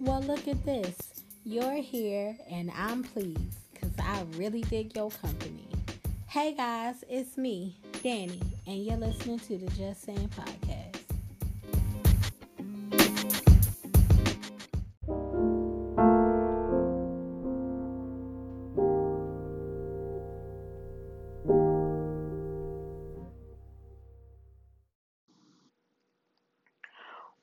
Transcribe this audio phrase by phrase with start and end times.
[0.00, 0.96] Well, look at this.
[1.44, 5.66] You're here and I'm pleased because I really dig your company.
[6.28, 10.84] Hey guys, it's me, Danny, and you're listening to the Just Saying Podcast.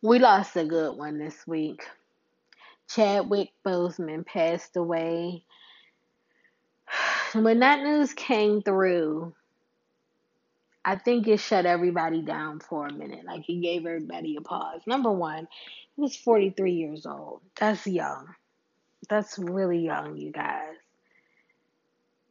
[0.01, 1.83] We lost a good one this week.
[2.95, 5.44] Chadwick Boseman passed away.
[7.34, 9.34] When that news came through,
[10.85, 13.26] I think it shut everybody down for a minute.
[13.26, 14.80] Like it gave everybody a pause.
[14.88, 15.49] Number one,
[15.95, 17.41] he was 43 years old.
[17.59, 18.34] That's young.
[19.09, 20.76] That's really young, you guys.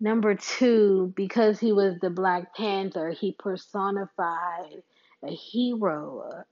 [0.00, 4.82] Number two, because he was the Black Panther, he personified
[5.22, 6.44] a hero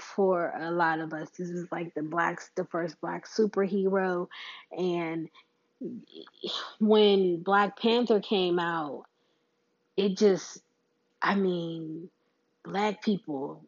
[0.00, 1.30] for a lot of us.
[1.30, 4.28] This is like the blacks, the first black superhero,
[4.76, 5.28] and
[6.80, 9.04] when Black Panther came out,
[9.96, 10.58] it just,
[11.20, 12.08] I mean,
[12.64, 13.62] black people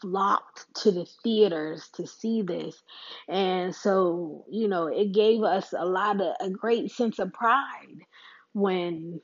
[0.00, 2.82] flocked to the theaters to see this.
[3.28, 8.04] And so, you know, it gave us a lot of a great sense of pride
[8.52, 9.20] when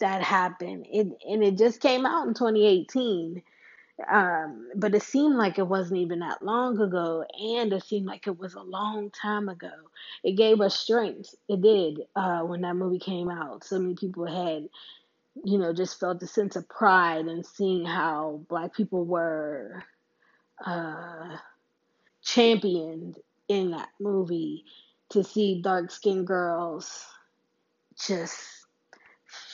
[0.00, 0.86] that happened.
[0.90, 3.42] It and it just came out in 2018.
[4.06, 8.26] Um, but it seemed like it wasn't even that long ago, and it seemed like
[8.26, 9.72] it was a long time ago.
[10.22, 11.34] It gave us strength.
[11.48, 13.64] It did uh, when that movie came out.
[13.64, 14.68] So many people had,
[15.44, 19.82] you know, just felt a sense of pride in seeing how black people were
[20.64, 21.36] uh,
[22.22, 23.18] championed
[23.48, 24.64] in that movie.
[25.12, 27.06] To see dark skinned girls
[28.06, 28.57] just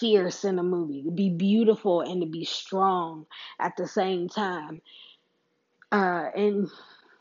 [0.01, 3.27] fierce in a movie, to be beautiful and to be strong
[3.59, 4.81] at the same time.
[5.93, 6.69] Uh, and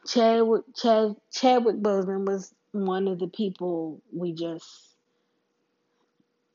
[0.08, 4.96] Chadwick, Chad, Chadwick Boseman was one of the people we just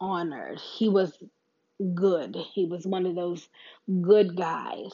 [0.01, 0.59] honored.
[0.59, 1.17] He was
[1.95, 2.37] good.
[2.55, 3.49] He was one of those
[4.03, 4.93] good guys.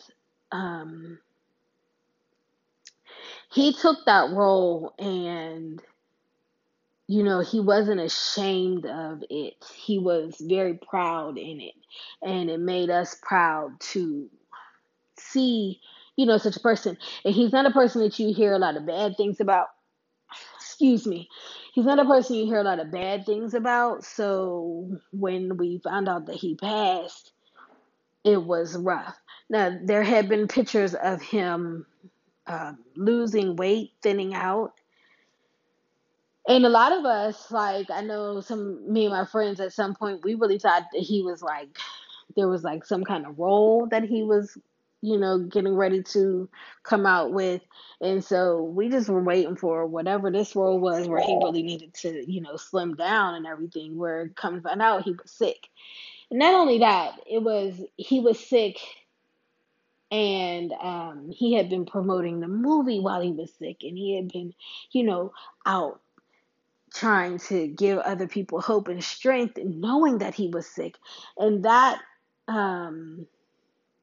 [0.53, 1.19] Um,
[3.53, 5.81] he took that role and
[7.07, 9.55] you know, he wasn't ashamed of it.
[9.75, 11.75] He was very proud in it.
[12.23, 14.31] And it made us proud to
[15.19, 15.81] see,
[16.17, 16.97] you know, such a person.
[17.25, 19.67] And he's not a person that you hear a lot of bad things about.
[20.57, 21.29] Excuse me.
[21.75, 24.05] He's not a person you hear a lot of bad things about.
[24.05, 27.33] So when we found out that he passed,
[28.25, 29.17] it was rough.
[29.51, 31.85] Now, there had been pictures of him
[32.47, 34.73] uh, losing weight, thinning out
[36.49, 39.95] and a lot of us, like I know some me and my friends at some
[39.95, 41.69] point, we really thought that he was like
[42.37, 44.59] there was like some kind of role that he was,
[45.03, 46.49] you know, getting ready to
[46.83, 47.63] come out with.
[48.01, 51.95] And so we just were waiting for whatever this role was where he really needed
[51.95, 55.69] to, you know, slim down and everything, where come find out he was sick.
[56.31, 58.79] And not only that, it was he was sick
[60.11, 64.29] and um, he had been promoting the movie while he was sick and he had
[64.29, 64.55] been
[64.93, 65.33] you know
[65.67, 66.01] out
[66.95, 70.97] trying to give other people hope and strength knowing that he was sick.
[71.37, 72.01] And that
[72.47, 73.27] um,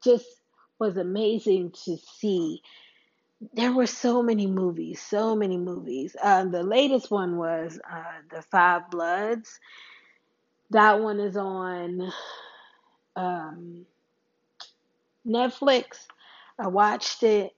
[0.04, 0.26] just
[0.78, 2.60] was amazing to see.
[3.54, 6.14] There were so many movies so many movies.
[6.22, 9.58] Um, the latest one was uh, the five bloods.
[10.70, 12.12] That one is on
[13.16, 13.86] um,
[15.26, 16.06] netflix.
[16.58, 17.52] I watched it.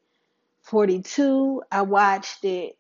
[0.62, 2.78] 42 i watched it.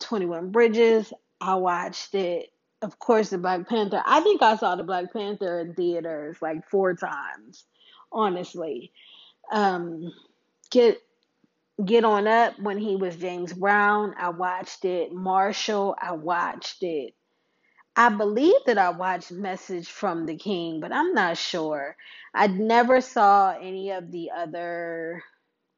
[0.00, 2.50] 21 bridges I watched it.
[2.82, 4.02] Of course, the Black Panther.
[4.04, 7.64] I think I saw the Black Panther in theaters like four times,
[8.12, 8.92] honestly.
[9.50, 10.12] Um,
[10.70, 10.98] get
[11.84, 14.14] Get On Up when he was James Brown.
[14.18, 15.12] I watched it.
[15.12, 15.96] Marshall.
[16.00, 17.14] I watched it.
[17.96, 21.96] I believe that I watched Message from the King, but I'm not sure.
[22.34, 25.22] I never saw any of the other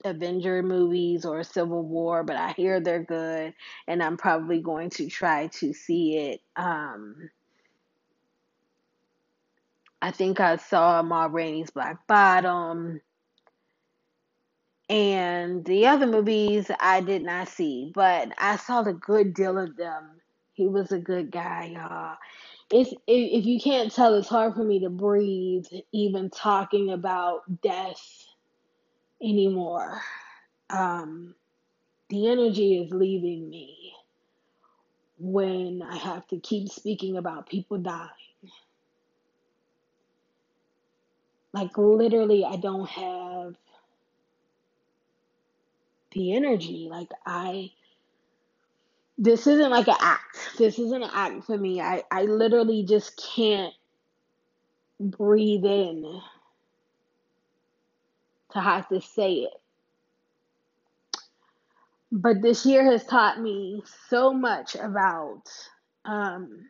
[0.05, 3.55] Avenger movies or Civil War, but I hear they're good,
[3.87, 6.43] and I'm probably going to try to see it.
[6.57, 7.31] Um,
[10.03, 13.01] I think I saw Ma Rainey's Black Bottom,
[14.89, 19.77] and the other movies I did not see, but I saw the good deal of
[19.77, 20.21] them.
[20.53, 22.17] He was a good guy, y'all.
[22.71, 28.24] It's if you can't tell, it's hard for me to breathe even talking about death
[29.23, 30.01] anymore
[30.71, 31.35] um,
[32.09, 33.93] the energy is leaving me
[35.19, 38.09] when I have to keep speaking about people dying.
[41.53, 43.55] Like, literally, I don't have
[46.13, 46.89] the energy.
[46.91, 47.71] Like, I.
[49.17, 50.37] This isn't like an act.
[50.59, 51.81] This isn't an act for me.
[51.81, 53.73] I, I literally just can't
[54.99, 56.21] breathe in
[58.55, 59.61] to have to say it.
[62.11, 65.43] But this year has taught me so much about
[66.05, 66.69] um,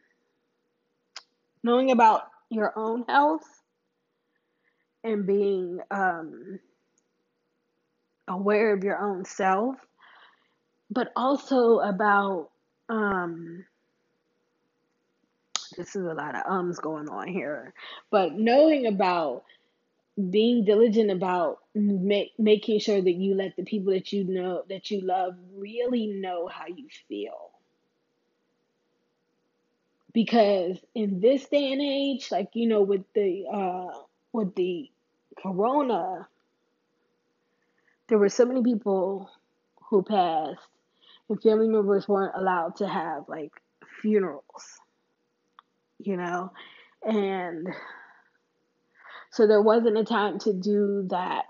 [1.62, 3.44] knowing about your own health
[5.02, 6.58] and being um,
[8.26, 9.76] aware of your own self,
[10.90, 12.48] but also about
[12.88, 13.66] um,
[15.76, 17.74] this is a lot of ums going on here,
[18.10, 19.44] but knowing about
[20.30, 24.90] being diligent about make, making sure that you let the people that you know that
[24.90, 27.50] you love really know how you feel.
[30.12, 33.98] Because in this day and age like you know with the uh
[34.32, 34.88] with the
[35.42, 36.28] corona
[38.08, 39.28] there were so many people
[39.90, 40.60] who passed
[41.28, 43.50] and family members weren't allowed to have like
[44.00, 44.78] funerals
[45.98, 46.52] you know?
[47.02, 47.68] And
[49.34, 51.46] so there wasn't a time to do that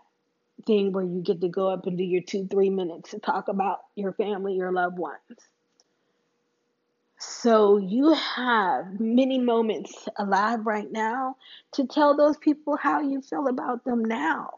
[0.67, 3.49] thing where you get to go up and do your two, three minutes to talk
[3.49, 5.21] about your family, your loved ones.
[7.19, 11.37] So you have many moments alive right now
[11.73, 14.55] to tell those people how you feel about them now.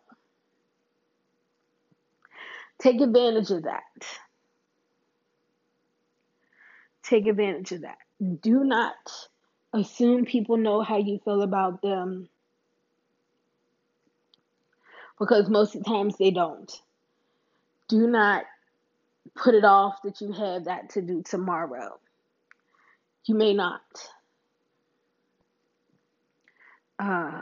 [2.79, 4.07] Take advantage of that.
[7.03, 7.99] Take advantage of that.
[8.41, 8.95] Do not
[9.73, 12.29] assume people know how you feel about them
[15.19, 16.71] because most of the times they don't.
[17.89, 18.45] Do not
[19.35, 21.99] put it off that you have that to do tomorrow.
[23.25, 23.81] You may not.
[26.99, 27.41] Uh,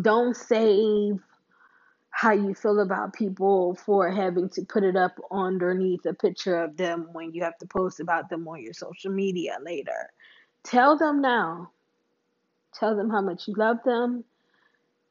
[0.00, 1.20] don't save
[2.10, 6.76] how you feel about people for having to put it up underneath a picture of
[6.76, 10.10] them when you have to post about them on your social media later.
[10.64, 11.70] Tell them now.
[12.74, 14.24] Tell them how much you love them.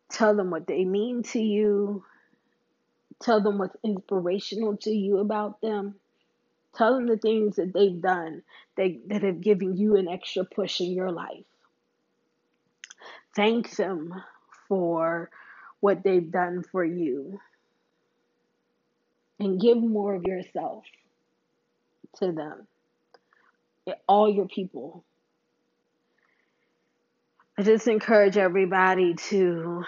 [0.10, 2.04] Tell them what they mean to you.
[3.22, 5.96] Tell them what's inspirational to you about them.
[6.76, 8.44] Tell them the things that they've done
[8.78, 11.46] that, that have given you an extra push in your life.
[13.36, 14.14] Thank them
[14.68, 15.30] for
[15.80, 17.40] what they've done for you
[19.40, 20.84] and give more of yourself
[22.20, 22.68] to them,
[24.08, 25.04] all your people.
[27.58, 29.84] I just encourage everybody to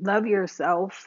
[0.00, 1.06] love yourself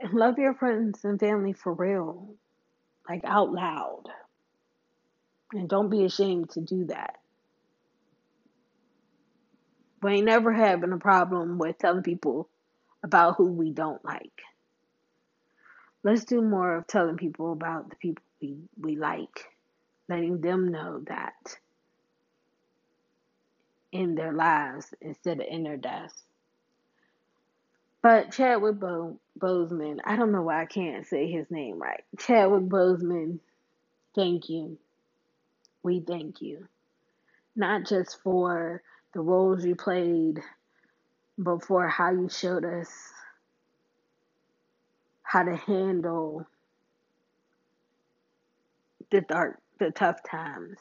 [0.00, 2.34] and love your friends and family for real,
[3.08, 4.04] like out loud.
[5.52, 7.18] And don't be ashamed to do that.
[10.02, 12.48] We ain't never having a problem with telling people
[13.04, 14.42] about who we don't like.
[16.02, 19.53] Let's do more of telling people about the people we, we like,
[20.08, 21.56] letting them know that
[23.92, 26.22] in their lives instead of in their deaths.
[28.02, 32.04] But Chadwick Bo- Boseman, I don't know why I can't say his name right.
[32.18, 33.40] Chadwick Boseman,
[34.14, 34.78] thank you.
[35.82, 36.68] We thank you.
[37.56, 38.82] Not just for
[39.14, 40.40] the roles you played,
[41.38, 42.90] but for how you showed us
[45.22, 46.46] how to handle
[49.10, 50.78] the dark, the tough times.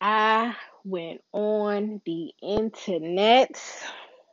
[0.00, 3.60] I went on the internet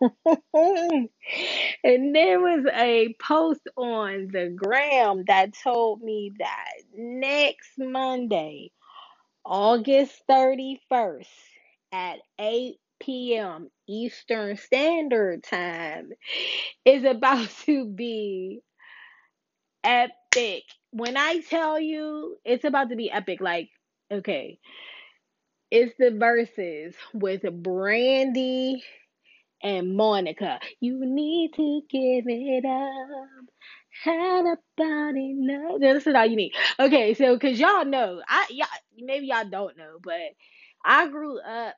[1.84, 8.72] and there was a post on the gram that told me that next Monday,
[9.46, 11.28] August 31st
[11.92, 13.70] at 8 p.m.
[13.88, 16.12] Eastern Standard Time
[16.86, 18.62] is about to be
[19.84, 20.64] epic.
[20.92, 23.70] When I tell you it's about to be epic, like,
[24.12, 24.60] okay,
[25.72, 28.84] it's the Verzuz with Brandy
[29.64, 30.60] and Monica.
[30.80, 33.46] You need to give it up.
[34.04, 35.80] Had about enough.
[35.80, 36.54] This is all you need.
[36.80, 38.68] Okay, so cause y'all know, I y'all
[38.98, 40.20] maybe y'all don't know, but
[40.84, 41.76] I grew up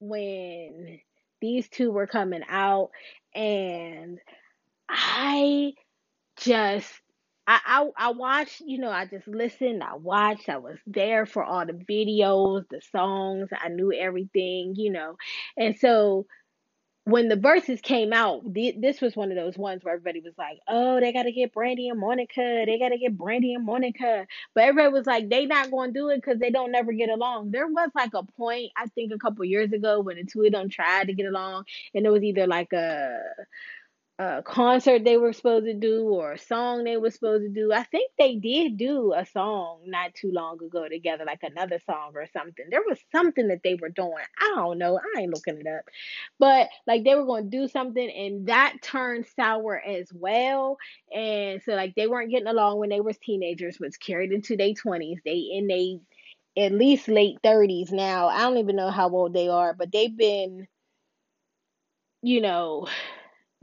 [0.00, 1.00] when
[1.40, 2.90] these two were coming out,
[3.34, 4.18] and
[4.88, 5.72] I
[6.38, 6.92] just
[7.46, 11.44] I, I I watched, you know, I just listened, I watched, I was there for
[11.44, 15.16] all the videos, the songs, I knew everything, you know.
[15.56, 16.26] And so
[17.08, 20.60] when the Verzuz came out, this was one of those ones where everybody was like,
[20.68, 22.64] "Oh, they gotta get Brandy and Monica.
[22.66, 26.16] They gotta get Brandy and Monica." But everybody was like, "They not gonna do it
[26.16, 29.44] because they don't never get along." There was like a point, I think, a couple
[29.46, 32.46] years ago when the two of them tried to get along, and it was either
[32.46, 33.20] like a
[34.20, 37.72] a concert they were supposed to do or a song they were supposed to do.
[37.72, 42.12] I think they did do a song not too long ago together, like another song
[42.16, 42.66] or something.
[42.68, 44.24] There was something that they were doing.
[44.40, 44.98] I don't know.
[44.98, 45.84] I ain't looking it up.
[46.40, 50.78] But like they were going to do something and that turned sour as well.
[51.14, 54.70] And so like they weren't getting along when they were teenagers, was carried into their
[54.70, 55.18] 20s.
[55.24, 56.00] They in they
[56.56, 58.26] at least late 30s now.
[58.26, 60.66] I don't even know how old they are, but they've been
[62.20, 62.88] you know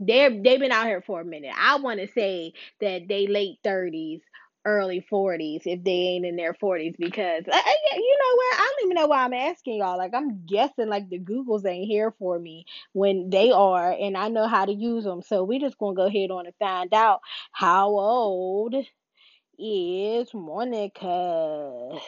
[0.00, 1.52] they're they've been out here for a minute.
[1.58, 4.20] I want to say that they late thirties,
[4.64, 7.56] early forties, if they ain't in their forties, because uh,
[7.96, 8.60] you know what?
[8.60, 9.98] I don't even know why I'm asking y'all.
[9.98, 14.28] Like I'm guessing like the Googles ain't here for me when they are, and I
[14.28, 15.22] know how to use them.
[15.22, 17.20] So we just gonna go ahead on and find out
[17.52, 18.74] how old
[19.58, 21.98] is Monica.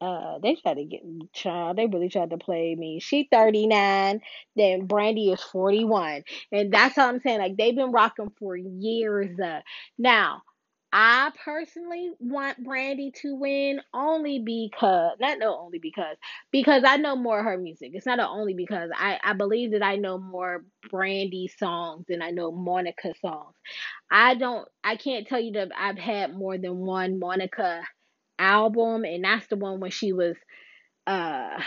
[0.00, 1.02] Uh, they tried to get
[1.32, 1.76] child.
[1.76, 3.00] They really tried to play me.
[3.00, 4.20] She 39,
[4.54, 7.40] then Brandy is 41, and that's how I'm saying.
[7.40, 9.38] Like they've been rocking for years.
[9.40, 9.60] Uh,
[9.98, 10.42] now,
[10.92, 16.16] I personally want Brandy to win only because not no only because
[16.50, 17.90] because I know more of her music.
[17.94, 22.30] It's not only because I I believe that I know more Brandy songs than I
[22.30, 23.54] know Monica songs.
[24.10, 27.82] I don't I can't tell you that I've had more than one Monica
[28.38, 30.36] album, and that's the one when she was
[31.06, 31.60] uh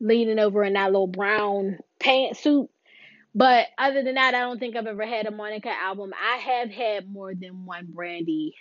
[0.00, 2.68] leaning over in that little brown pantsuit.
[3.34, 6.12] But other than that, I don't think I've ever had a Monica album.
[6.14, 8.54] I have had more than one Brandy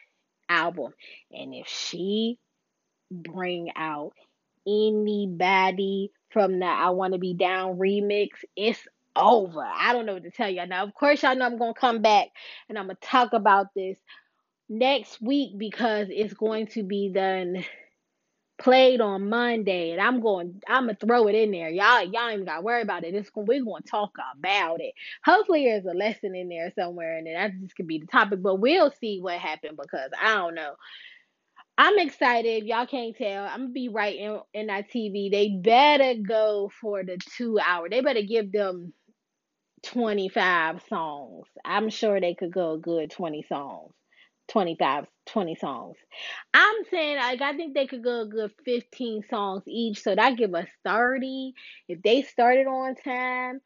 [0.49, 0.93] album,
[1.31, 2.39] and if she
[3.11, 4.13] bring out
[4.67, 8.79] anybody from the I Want to Be Down remix, it's
[9.15, 9.63] over.
[9.63, 10.65] I don't know what to tell you.
[10.65, 12.29] Now, of course, y'all know I'm gonna come back
[12.67, 13.97] and I'm gonna talk about this
[14.77, 17.63] next week because it's going to be done
[18.57, 20.61] played on Monday, and I'm going.
[20.67, 21.69] I'm gonna throw it in there.
[21.69, 23.13] Y'all, y'all ain't got to worry about it.
[23.13, 24.93] It's we're gonna talk about it.
[25.25, 28.41] Hopefully, there's a lesson in there somewhere, and that just could be the topic.
[28.41, 30.75] But we'll see what happened because I don't know.
[31.77, 32.65] I'm excited.
[32.65, 33.45] Y'all can't tell.
[33.45, 35.31] I'm gonna be right in, in that TV.
[35.31, 37.89] They better go for the two hour.
[37.89, 38.93] They better give them
[39.83, 41.47] 25 songs.
[41.65, 43.91] I'm sure they could go a good 20 songs.
[44.49, 45.95] 25 20 songs
[46.53, 50.37] i'm saying like i think they could go a good 15 songs each so that
[50.37, 51.53] give us 30
[51.87, 53.61] if they started on time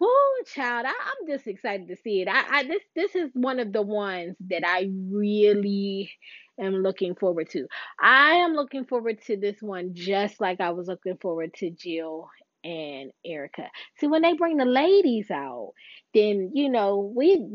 [0.00, 0.08] Whoo,
[0.52, 0.86] child!
[0.86, 2.28] I, I'm just excited to see it.
[2.28, 6.10] I, I this this is one of the ones that I really
[6.58, 7.66] am looking forward to.
[8.00, 12.28] I am looking forward to this one just like I was looking forward to Jill
[12.64, 13.68] and Erykah.
[13.98, 15.72] See, when they bring the ladies out,
[16.14, 17.46] then you know we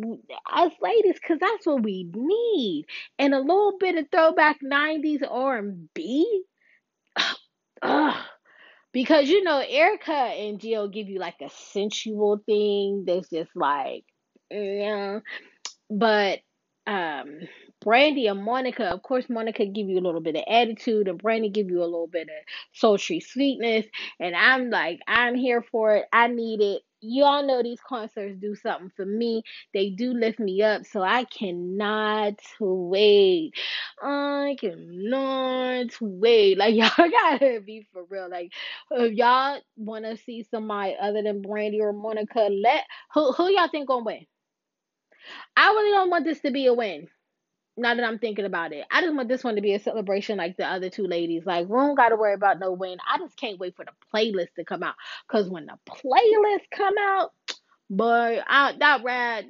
[0.52, 2.86] us ladies, cause that's what we need,
[3.18, 6.44] and a little bit of throwback '90s R&B.
[7.82, 8.26] Ugh.
[8.92, 14.04] Because you know Erykah and Jill give you like a sensual thing that's just like,
[14.52, 15.20] yeah.
[15.90, 16.40] But
[16.88, 17.40] um
[17.82, 21.50] Brandy and Monica, of course, Monica give you a little bit of attitude, and Brandy
[21.50, 22.44] give you a little bit of
[22.74, 23.86] sultry sweetness.
[24.20, 26.06] And I'm like, I'm here for it.
[26.12, 26.82] I need it.
[27.02, 29.44] You all know these concerts do something for me.
[29.74, 33.54] They do lift me up, so I cannot wait.
[34.02, 36.58] I cannot wait.
[36.58, 38.30] Like y'all gotta be for real.
[38.30, 38.52] Like
[38.92, 42.84] if y'all want to see somebody other than Brandy or Monica, let
[43.14, 44.26] who who y'all think gonna win?
[45.56, 47.08] I really don't want this to be a win
[47.80, 48.86] now that I'm thinking about it.
[48.92, 51.46] I just want this one to be a celebration like the other two ladies.
[51.46, 52.98] Like, we don't got to worry about no win.
[53.12, 54.96] I just can't wait for the playlist to come out.
[55.28, 57.32] Because when the playlist come out,
[57.90, 59.48] boy, I, that ride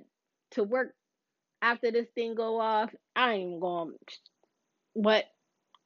[0.52, 0.94] to work
[1.62, 3.96] after this thing go off, I ain't going
[4.94, 5.26] what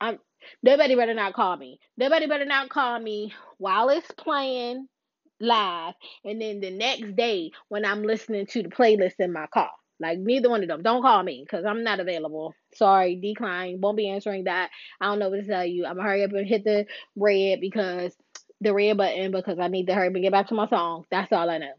[0.01, 0.19] I'm
[0.63, 1.79] nobody better not call me.
[1.97, 4.87] Nobody better not call me while it's playing
[5.39, 9.71] live and then the next day when I'm listening to the playlist in my car.
[9.99, 10.81] Like neither one of them.
[10.81, 12.55] Don't call me because I'm not available.
[12.75, 13.79] Sorry, decline.
[13.81, 14.69] Won't be answering that.
[14.99, 15.85] I don't know what to tell you.
[15.85, 16.85] I'm gonna hurry up and hit the
[17.15, 18.15] red because
[18.61, 21.05] the red button because I need to hurry up and get back to my song.
[21.11, 21.73] That's all I know.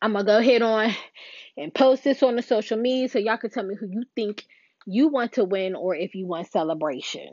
[0.00, 0.94] I'm gonna go ahead on
[1.56, 4.44] and post this on the social media so y'all can tell me who you think
[4.86, 7.32] you want to win or if you want celebration.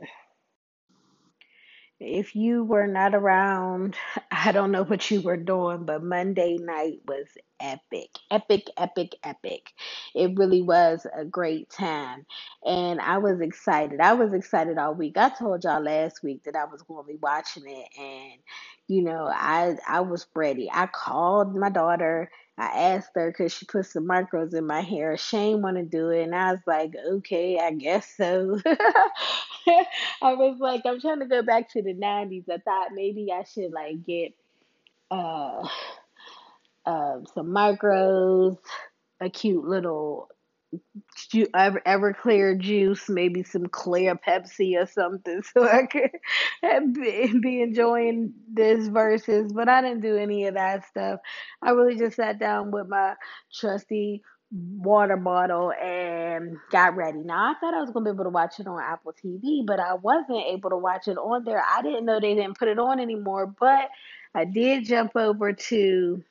[2.00, 3.94] If you were not around,
[4.30, 7.26] I don't know what you were doing, but Monday night was
[7.60, 9.72] epic, epic, epic, epic.
[10.14, 12.24] It really was a great time.
[12.64, 14.00] And I was excited.
[14.00, 15.18] I was excited all week.
[15.18, 18.40] I told y'all last week that I was going to be watching it and
[18.88, 20.68] you know, I I was ready.
[20.72, 22.30] I called my daughter.
[22.60, 25.16] I asked her because she put some micros in my hair.
[25.16, 28.60] Shane want to do it, and I was like, okay, I guess so.
[28.66, 32.44] I was like, I'm trying to go back to the 90s.
[32.50, 34.34] I thought maybe I should like get
[35.10, 35.66] uh,
[36.84, 38.58] uh, some micros,
[39.22, 40.28] a cute little
[41.30, 47.62] ju- ever Everclear juice, maybe some clear Pepsi or something, so I could be, be
[47.62, 49.52] enjoying this Verzuz.
[49.54, 51.20] But I didn't do any of that stuff.
[51.62, 53.14] I really just sat down with my
[53.52, 54.22] trusty
[54.52, 57.18] water bottle and got ready.
[57.18, 59.78] Now I thought I was gonna be able to watch it on Apple TV, but
[59.78, 61.62] I wasn't able to watch it on there.
[61.64, 63.88] I didn't know they didn't put it on anymore, but
[64.34, 66.24] I did jump over to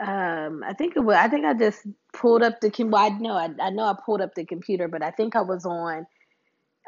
[0.00, 1.16] um, I think it was.
[1.16, 2.72] I think I just pulled up the.
[2.84, 3.32] Well, I know.
[3.34, 6.06] I, I know I pulled up the computer, but I think I was on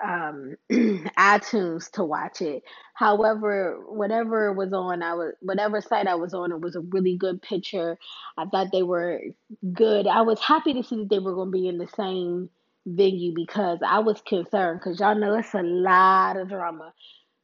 [0.02, 2.62] um, iTunes to watch it.
[2.94, 7.16] However, whatever was on, I was whatever site I was on, it was a really
[7.16, 7.98] good picture.
[8.36, 9.20] I thought they were
[9.72, 10.06] good.
[10.06, 12.50] I was happy to see that they were going to be in the same
[12.86, 16.92] venue because I was concerned because y'all know it's a lot of drama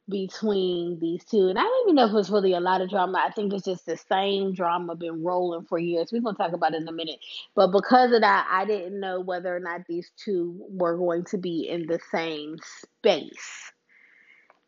[0.09, 1.49] between these two.
[1.49, 3.23] And I don't even know if it's really a lot of drama.
[3.25, 6.11] I think it's just the same drama been rolling for years.
[6.11, 7.19] We're gonna talk about it in a minute.
[7.55, 11.37] But because of that, I didn't know whether or not these two were going to
[11.37, 13.71] be in the same space.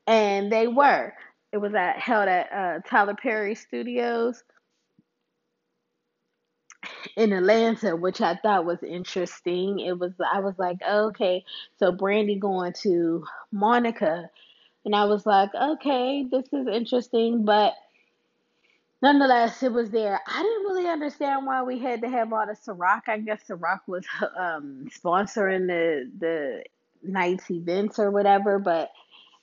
[0.07, 1.13] And they were.
[1.51, 4.43] It was at held at uh, Tyler Perry Studios
[7.15, 9.79] in Atlanta, which I thought was interesting.
[9.79, 11.43] It was I was like, okay,
[11.77, 14.29] so Brandy going to Monica
[14.85, 17.73] and I was like, okay, this is interesting, but
[19.01, 20.19] nonetheless, it was there.
[20.25, 23.01] I didn't really understand why we had to have all the Ciroc.
[23.07, 24.05] I guess Ciroc was
[24.37, 26.63] um, sponsoring the the
[27.03, 28.89] night's events or whatever, but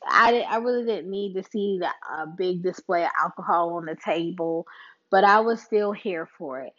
[0.06, 1.90] I I really didn't need to see the
[2.36, 4.66] big display of alcohol on the table,
[5.10, 6.72] but I was still here for it.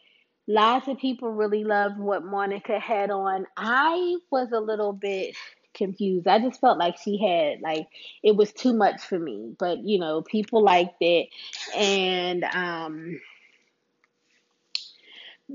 [0.50, 3.46] Lots of people really loved what Monica had on.
[3.58, 5.36] I was a little bit
[5.78, 6.28] confused.
[6.28, 7.88] I just felt like she had like
[8.24, 9.56] it was too much for me.
[9.58, 11.30] But you know, people liked it
[11.76, 13.20] and um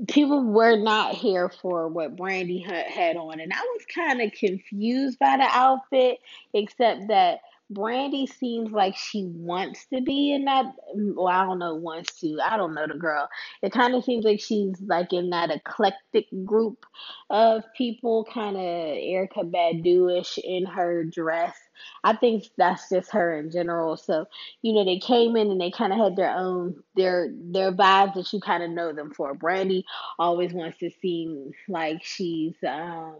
[0.07, 5.19] people were not here for what Brandy had on, and I was kind of confused
[5.19, 6.19] by the outfit,
[6.53, 7.41] except that
[7.73, 10.65] Brandy seems like she wants to be in that.
[10.95, 12.39] Well, I don't know, wants to.
[12.43, 13.29] I don't know the girl.
[13.61, 16.85] It kind of seems like she's like in that eclectic group
[17.29, 21.55] of people, kind of Erykah Badu-ish in her dress.
[22.03, 23.97] I think that's just her in general.
[23.97, 24.25] So
[24.61, 28.15] you know, they came in and they kind of had their own their their vibes
[28.15, 29.33] that you kind of know them for.
[29.33, 29.85] Brandy
[30.19, 33.17] always wants to seem like she's um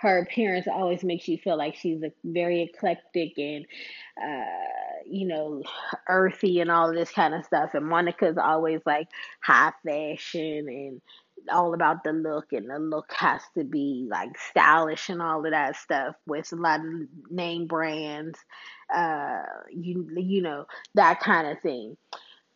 [0.00, 3.66] her appearance always makes you feel like she's a very eclectic and
[4.22, 5.62] uh you know
[6.08, 7.70] earthy and all of this kind of stuff.
[7.74, 9.08] And Monica's always like
[9.42, 11.00] high fashion and
[11.50, 15.52] all about the look and the look has to be like stylish and all of
[15.52, 16.86] that stuff with a lot of
[17.30, 18.38] name brands
[18.94, 21.96] uh you you know that kind of thing.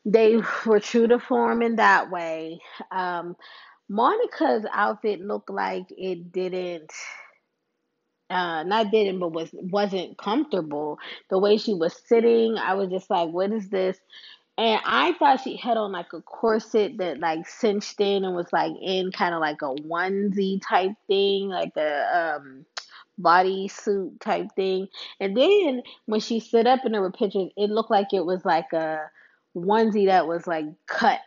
[0.04, 2.61] They were true to form in that way.
[2.90, 3.37] Um
[3.88, 6.90] Monica's outfit looked like it didn't
[8.34, 10.98] uh not didn't but was wasn't comfortable
[11.30, 12.58] the way she was sitting.
[12.58, 13.98] I was just like what is this?
[14.58, 18.52] And i thought she had on like a corset that like cinched in and was
[18.52, 22.66] like in kind of like a onesie type thing like a um
[23.18, 24.88] body suit type thing.
[25.20, 28.44] And then when she stood up and there were pictures it looked like it was
[28.44, 29.10] like a
[29.56, 31.20] onesie that was like cut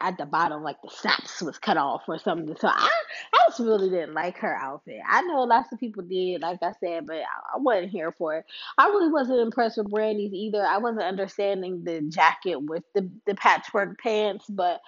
[0.00, 2.54] at the bottom, like the straps was cut off or something.
[2.58, 2.90] So I,
[3.32, 5.00] I just really didn't like her outfit.
[5.08, 8.36] I know lots of people did, like I said, but I, I wasn't here for
[8.36, 8.44] it.
[8.76, 10.62] I really wasn't impressed with Brandy's either.
[10.62, 14.80] I wasn't understanding the jacket with the the patchwork pants, but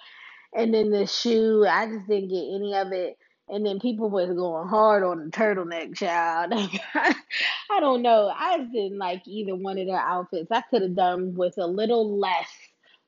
[0.53, 3.17] and then the shoe, I just didn't get any of it.
[3.51, 6.53] And then people was going hard on the turtleneck child.
[6.93, 8.31] I don't know.
[8.35, 10.51] I just didn't like either one of their outfits.
[10.51, 12.47] I could have done with a little less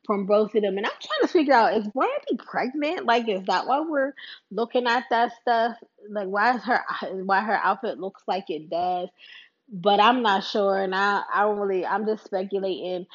[0.05, 0.77] from both of them.
[0.77, 3.05] And I'm trying to figure out is Brandy pregnant?
[3.05, 4.13] Like, is that why we're
[4.51, 5.77] looking at that stuff?
[6.09, 6.81] Like, why is her
[7.25, 9.09] why her outfit looks like it does?
[9.71, 11.85] But I'm not sure, and I I don't really.
[11.85, 13.05] I'm just speculating.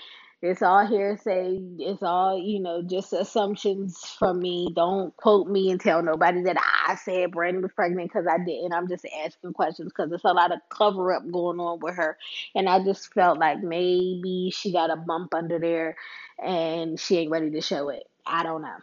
[0.43, 1.59] It's all hearsay.
[1.81, 4.69] It's all, you know, just assumptions from me.
[4.77, 8.73] Don't quote me and tell nobody that I said Brandy was pregnant because I didn't.
[8.75, 12.19] I'm just asking questions because there's a lot of cover up going on with her.
[12.55, 15.97] And I just felt like maybe she got a bump under there
[16.43, 18.05] and she ain't ready to show it.
[18.27, 18.77] I don't know.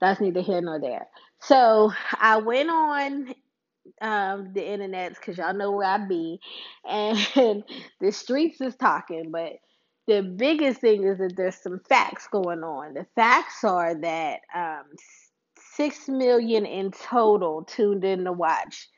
[0.00, 1.06] That's neither here nor there.
[1.40, 3.34] So I went on
[4.00, 6.40] um, the internet because y'all know where I be,
[6.88, 7.18] and
[8.00, 9.30] the streets is talking.
[9.30, 9.54] But
[10.06, 12.94] the biggest thing is that there's some facts going on.
[12.94, 14.84] The facts are that um,
[15.74, 18.88] six million in total tuned in to watch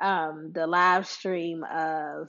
[0.00, 2.28] um, the live stream of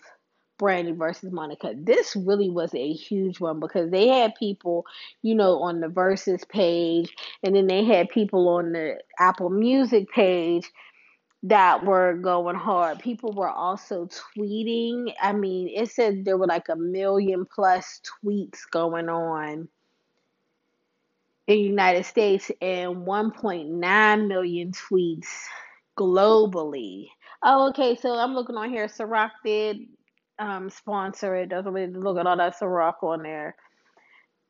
[0.62, 1.74] Brandy versus Monica.
[1.76, 4.86] This really was a huge one because they had people,
[5.24, 10.08] you know, on the Verzuz page, and then they had people on the Apple Music
[10.12, 10.70] page
[11.42, 13.00] that were going hard.
[13.00, 15.12] People were also tweeting.
[15.20, 19.68] I mean, it said there were like a million plus tweets going on
[21.48, 25.26] in the United States and 1.9 million tweets
[25.98, 27.08] globally.
[27.42, 27.96] Oh, okay.
[27.96, 28.86] So I'm looking on here.
[28.86, 29.88] Ciroc did
[30.40, 31.50] um, sponsor it.
[31.50, 33.56] Doesn't really look at all that Ciroc on there.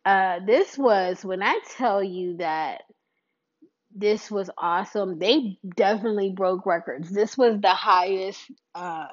[0.06, 2.84] Uh, this was when I tell you that
[3.94, 5.20] this was awesome.
[5.20, 7.10] They definitely broke records.
[7.10, 8.40] This was the highest
[8.74, 9.08] uh,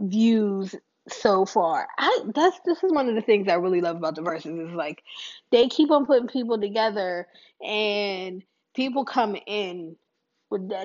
[0.00, 0.74] views
[1.08, 1.86] so far.
[1.98, 4.74] I that's this is one of the things I really love about the Verzuz is
[4.74, 5.02] like
[5.50, 7.26] they keep on putting people together
[7.62, 8.42] and
[8.74, 9.96] people come in.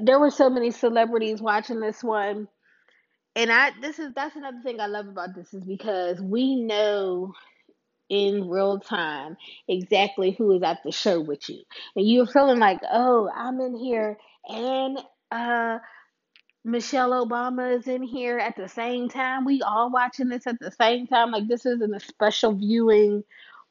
[0.02, 2.48] There were so many celebrities watching this one,
[3.36, 7.34] and I this is that's another thing I love about this is because we know
[8.10, 9.38] in real time
[9.68, 11.64] exactly who is at the show with you.
[11.96, 15.00] And you're feeling like, oh, I'm in here and
[15.32, 15.80] uh
[16.66, 19.46] Michelle Obama is in here at the same time.
[19.46, 21.32] We all watching this at the same time.
[21.32, 23.24] Like this isn't a special viewing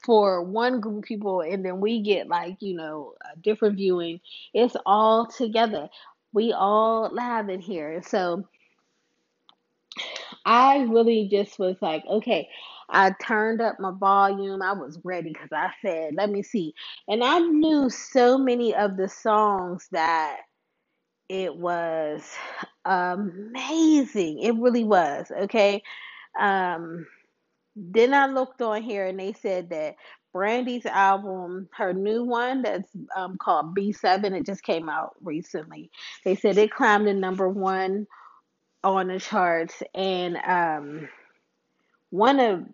[0.04, 4.20] for one group of people and then we get like, you know, a different viewing.
[4.54, 5.88] It's all together.
[6.32, 8.02] We all live in here.
[8.02, 8.48] So
[10.44, 12.48] I really just was like, okay,
[12.90, 14.62] I turned up my volume.
[14.62, 16.74] I was ready because I said, let me see.
[17.08, 20.38] And I knew so many of the songs that
[21.28, 22.22] it was
[22.84, 24.40] amazing.
[24.40, 25.30] It really was.
[25.30, 25.82] Okay.
[26.40, 27.06] Um,
[27.76, 29.96] then I looked on here and they said that
[30.32, 35.90] Brandy's album, her new one that's um, called B7, it just came out recently.
[36.24, 38.06] They said it climbed to number one
[38.84, 39.82] on the charts.
[39.94, 41.08] And um,
[42.10, 42.64] one of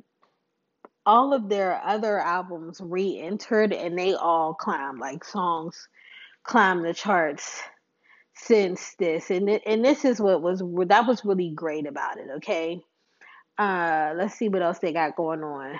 [1.06, 5.88] all of their other albums re-entered and they all climbed like songs
[6.44, 7.62] climbed the charts
[8.34, 12.26] since this and it, and this is what was that was really great about it
[12.36, 12.80] okay
[13.58, 15.78] uh let's see what else they got going on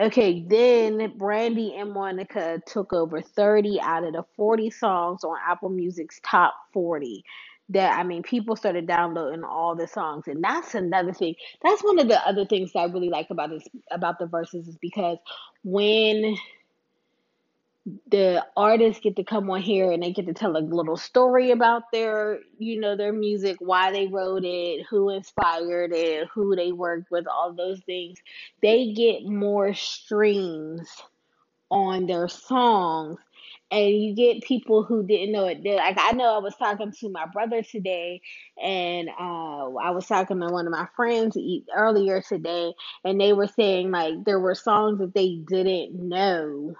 [0.00, 5.70] okay then brandy and monica took over 30 out of the 40 songs on apple
[5.70, 7.24] music's top 40
[7.70, 11.34] that I mean people started downloading all the songs and that's another thing.
[11.64, 14.68] That's one of the other things that I really like about this about the Verzuz
[14.68, 15.18] is because
[15.64, 16.36] when
[18.10, 21.52] the artists get to come on here and they get to tell a little story
[21.52, 26.72] about their you know their music why they wrote it who inspired it who they
[26.72, 28.18] worked with all those things
[28.60, 30.88] they get more streams
[31.70, 33.18] on their songs
[33.70, 35.62] and you get people who didn't know it.
[35.62, 38.20] did Like I know I was talking to my brother today,
[38.62, 41.36] and uh, I was talking to one of my friends
[41.76, 42.72] earlier today,
[43.04, 46.76] and they were saying like there were songs that they didn't know.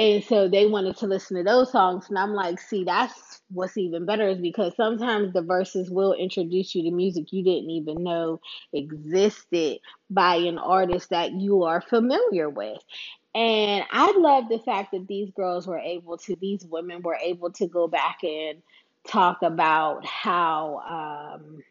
[0.00, 2.08] And so they wanted to listen to those songs.
[2.08, 6.74] And I'm like, see, that's what's even better is because sometimes the Verzuz will introduce
[6.74, 8.40] you to music you didn't even know
[8.72, 12.82] existed by an artist that you are familiar with.
[13.34, 17.52] And I love the fact that these girls were able to, these women were able
[17.52, 18.62] to go back and
[19.06, 21.62] talk about how, um,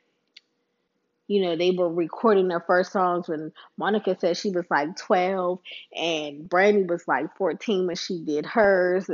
[1.30, 5.60] you know, they were recording their first songs when Monica said she was like 12
[5.96, 9.08] and Brandy was like 14 when she did hers.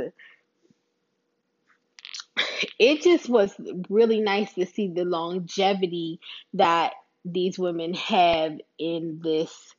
[2.78, 3.54] It just was
[3.90, 6.18] really nice to see the longevity
[6.54, 6.94] that
[7.26, 9.74] these women have in this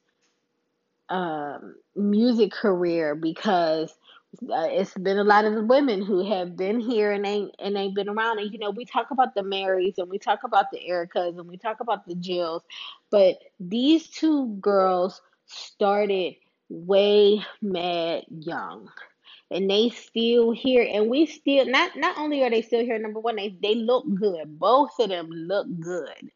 [1.09, 3.91] um, music career because
[4.43, 7.77] uh, it's been a lot of the women who have been here and ain't and
[7.77, 8.39] ain't been around.
[8.39, 11.47] And you know, we talk about the Marys and we talk about the Erykahs and
[11.47, 12.63] we talk about the Jills,
[13.09, 16.35] but these two girls started
[16.69, 18.89] way mad young.
[19.49, 21.95] And they still here, and we still not.
[21.95, 24.59] Not only are they still here, number one, they they look good.
[24.59, 26.31] Both of them look good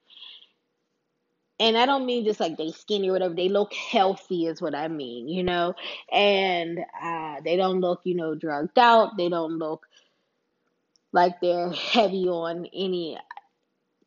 [1.62, 3.36] and I don't mean just like they skinny or whatever.
[3.36, 5.76] They look healthy is what I mean, you know.
[6.12, 9.16] And uh, they don't look, you know, drugged out.
[9.16, 9.86] They don't look
[11.14, 13.18] like they're heavy on any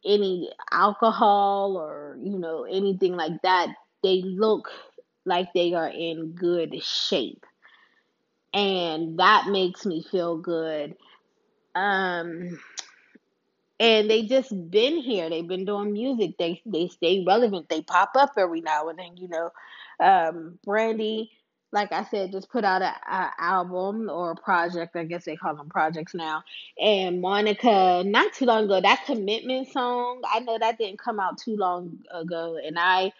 [0.04, 3.68] any alcohol or you know anything like that.
[4.02, 4.68] They look
[5.24, 7.46] like they are in good shape,
[8.52, 10.96] and that makes me feel good.
[11.76, 12.58] Um,
[13.80, 15.28] and they just been here.
[15.28, 16.36] They've been doing music.
[16.38, 17.68] They they stay relevant.
[17.68, 19.16] They pop up every now and then.
[19.16, 19.50] You know,
[20.00, 21.30] um, Brandy,
[21.72, 24.96] like I said, just put out an album or a project.
[24.96, 26.44] I guess they call them projects now.
[26.80, 30.22] And Monica, not too long ago, that commitment song.
[30.32, 33.12] I know that didn't come out too long ago, and I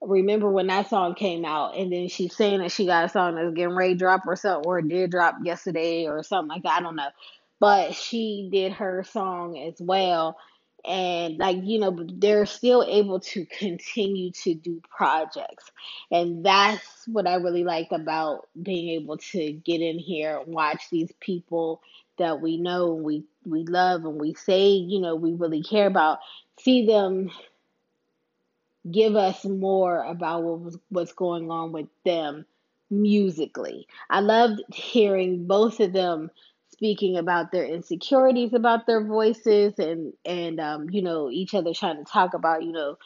[0.00, 3.34] remember when that song came out and then she's saying that she got a song
[3.34, 6.78] that's getting ready to drop or something or did drop yesterday or something like that.
[6.78, 7.08] I don't know.
[7.60, 10.38] But she did her song as well.
[10.84, 15.70] And like, you know, they're still able to continue to do projects.
[16.10, 21.12] And that's what I really like about being able to get in here watch these
[21.20, 21.82] people
[22.18, 25.86] that we know and we, we love and we say, you know, we really care
[25.86, 26.18] about,
[26.58, 27.30] see them
[28.90, 32.46] give us more about what was what's going on with them
[32.90, 33.86] musically.
[34.08, 36.30] I loved hearing both of them
[36.78, 41.96] speaking about their insecurities about their voices and and um, you know each other trying
[41.96, 42.96] to talk about you know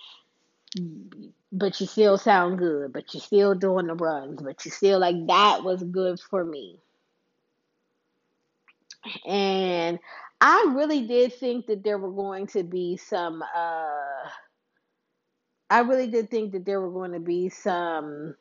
[1.51, 5.27] but you still sound good but you're still doing the runs but you still like
[5.27, 6.79] that was good for me.
[9.27, 9.99] And
[10.41, 14.29] i really did think that there were going to be some uh
[15.71, 18.35] I really did think that there were going to be some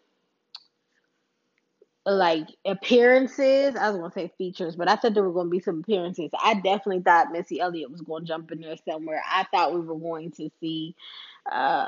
[2.05, 3.75] like appearances.
[3.75, 6.31] I was gonna say features, but I thought there were to be some appearances.
[6.43, 9.21] I definitely thought Missy Elliott was to jump in there somewhere.
[9.29, 10.95] I thought we were going to see.
[11.51, 11.85] Uh,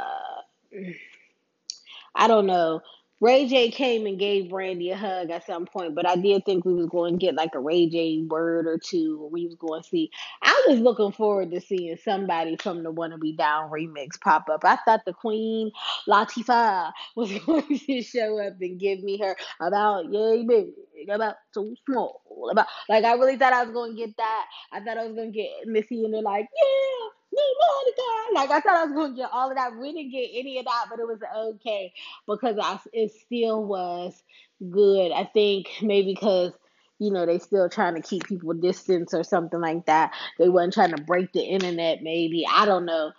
[2.16, 2.82] I don't know.
[3.22, 6.66] Ray J came and gave Brandy a hug at some point, but I did think
[6.66, 9.82] we was going to get like a Ray J word or two, we was going
[9.82, 10.12] to see.
[10.42, 14.66] I was looking forward to seeing somebody from the Wanna Be Down remix pop up.
[14.66, 15.72] I thought the Queen
[16.08, 20.68] Latifah was going to show up and give me her about yay big,
[21.10, 22.22] about so small,
[22.52, 24.46] about like I really thought I was going to get that.
[24.72, 27.23] I thought I was going to get Missy and they're like yeah
[28.34, 29.78] like I thought I was gonna get all of that.
[29.78, 31.94] We didn't get any of that, but it was okay
[32.28, 34.22] because I, it still was
[34.70, 35.12] good.
[35.12, 36.54] I think maybe because
[37.00, 40.14] you know they still trying to keep people distance or something like that.
[40.40, 42.02] They wasn't trying to break the internet.
[42.02, 43.12] Maybe I don't know.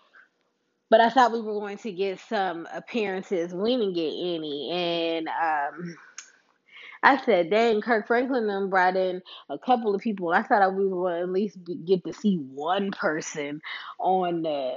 [0.90, 3.53] But I thought we were going to get some appearances.
[3.53, 5.96] We didn't get any, and um,
[7.04, 10.32] I said, dang, Kirk Franklin them brought in a couple of people.
[10.32, 13.62] I thought we would at least be, get to see one person
[14.00, 14.74] on the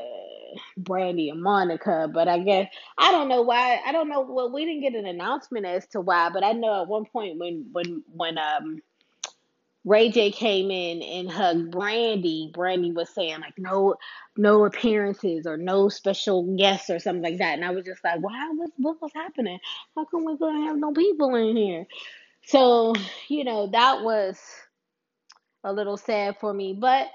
[0.77, 3.81] Brandy and Monica, but I guess I don't know why.
[3.85, 4.21] I don't know.
[4.21, 7.39] Well, we didn't get an announcement as to why, but I know at one point
[7.39, 8.81] when when when um
[9.87, 13.95] Ray J came in and hugged Brandy, Brandy was saying like no
[14.37, 17.53] no appearances or no special guests or something like that.
[17.53, 19.59] And I was just like, Why what, what was happening?
[19.95, 21.87] How come we gonna have no people in here?
[22.43, 22.95] So,
[23.29, 24.39] you know, that was
[25.63, 26.73] a little sad for me.
[26.73, 27.07] But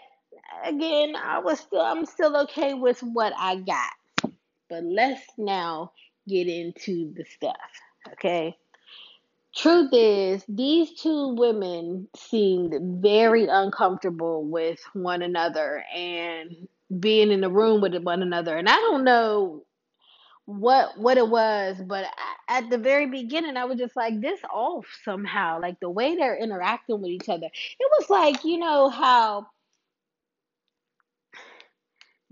[0.65, 4.33] again, I was still I'm still okay with what I got.
[4.71, 5.93] But let's now
[6.29, 7.57] get into the stuff.
[8.15, 8.57] Okay.
[9.55, 16.69] Truth is, these two women seemed very uncomfortable with one another and
[17.01, 18.57] being in the room with one another.
[18.57, 19.65] And I don't know
[20.47, 22.07] what what it was, but
[22.49, 25.61] at the very beginning, I was just like, this off somehow.
[25.61, 29.47] Like the way they're interacting with each other, it was like you know how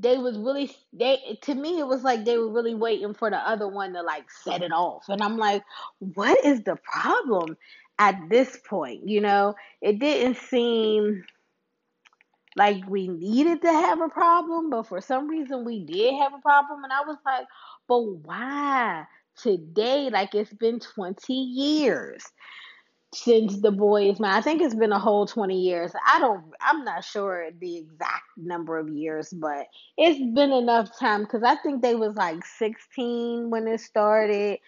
[0.00, 3.36] they was really they to me it was like they were really waiting for the
[3.36, 5.62] other one to like set it off, and I'm like,
[5.98, 7.56] what is the problem
[7.98, 9.08] at this point?
[9.08, 11.24] You know, it didn't seem
[12.56, 16.40] like we needed to have a problem, but for some reason we did have a
[16.40, 17.46] problem, and I was like,
[17.88, 19.04] but why
[19.36, 20.10] today?
[20.10, 22.24] Like it's been 20 years
[23.12, 25.92] since the Boy Is Mine i think it's been a whole 20 years.
[26.06, 31.22] I don't i'm not sure the exact number of years but it's been enough time
[31.22, 34.58] because i think they was like 16 when it started.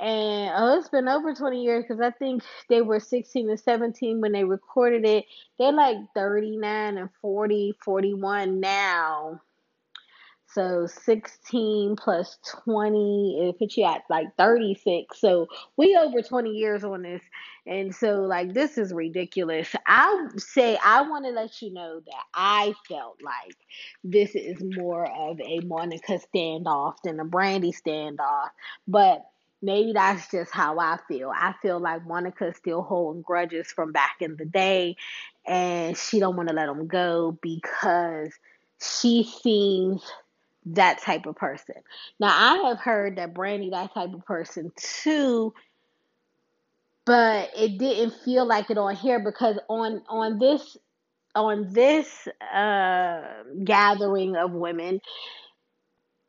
[0.00, 4.20] And oh it's been over 20 years because i think they were 16 and 17
[4.20, 5.26] when they recorded it.
[5.58, 9.40] They're like 39 and 40 41 now
[10.52, 15.20] So 16 plus 20, it puts you at like 36.
[15.20, 17.22] So we over 20 years on this.
[17.66, 19.68] And so, like, this is ridiculous.
[19.86, 23.56] I say, I want to let you know that I felt like
[24.02, 28.48] this is more of a Monica standoff than a Brandy standoff.
[28.88, 29.24] But
[29.62, 31.30] maybe that's just how I feel.
[31.34, 34.96] I feel like Monica's still holding grudges from back in the day.
[35.46, 38.32] And she don't want to let them go because
[38.80, 40.02] she seems
[40.66, 41.76] that type of person.
[42.18, 45.54] Now I have heard that Brandy that type of person too,
[47.06, 50.76] but it didn't feel like it on here because on on this
[51.34, 53.22] on this uh,
[53.64, 55.00] gathering of women,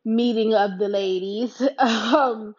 [0.06, 2.56] meeting of the ladies, um,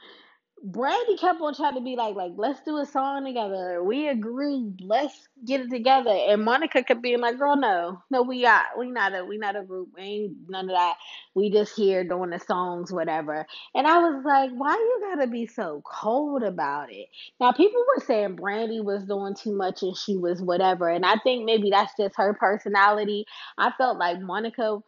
[0.64, 3.82] Brandy kept on trying to be like, like, let's do a song together.
[3.82, 6.10] We agreed, let's get it together.
[6.10, 9.56] And Monica kept being like, girl, no, no, we got, we not a, we not
[9.56, 9.88] a group.
[9.96, 10.94] We ain't none of that.
[11.34, 13.44] We just here doing the songs, whatever.
[13.74, 17.08] And I was like, why you gotta be so cold about it?
[17.40, 20.88] Now people were saying Brandy was doing too much and she was whatever.
[20.88, 23.24] And I think maybe that's just her personality.
[23.58, 24.78] I felt like Monica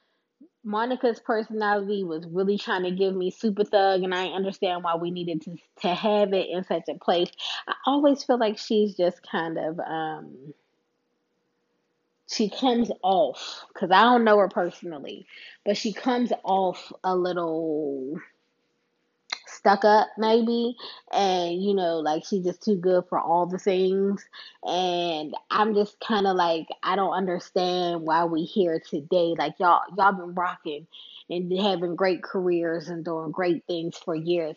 [0.64, 5.10] Monica's personality was really trying to give me super thug, and I understand why we
[5.10, 7.30] needed to to have it in such a place.
[7.68, 10.54] I always feel like she's just kind of um
[12.30, 15.26] she comes off because I don't know her personally,
[15.64, 18.18] but she comes off a little
[19.64, 20.76] stuck up maybe
[21.10, 24.22] and you know like she's just too good for all the things.
[24.62, 29.34] And i'm just kind of like i don't understand why we here today.
[29.38, 30.86] Like y'all y'all been rocking
[31.30, 34.56] and having great careers and doing great things for years.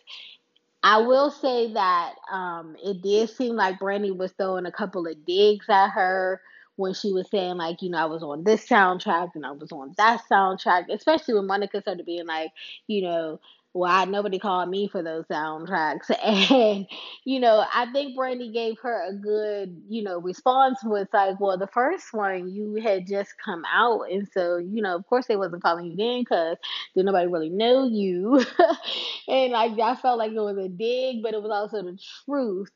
[0.82, 5.24] I will say that um, it did seem like Brandy was throwing a couple of
[5.26, 6.40] digs at her
[6.76, 9.72] when she was saying like, you know, I was on this soundtrack and I was
[9.72, 12.52] on that soundtrack, especially when Monica started being like,
[12.86, 13.40] you know,
[13.74, 16.10] well, nobody called me for those soundtracks.
[16.50, 16.86] And,
[17.24, 21.58] you know, I think Brandy gave her a good, you know, response was like, well,
[21.58, 24.10] the first one you had just come out.
[24.10, 26.56] And so, you know, of course they wasn't calling you then because
[26.96, 28.44] did nobody really know you.
[29.28, 32.70] and like, I felt like it was a dig, but it was also the truth.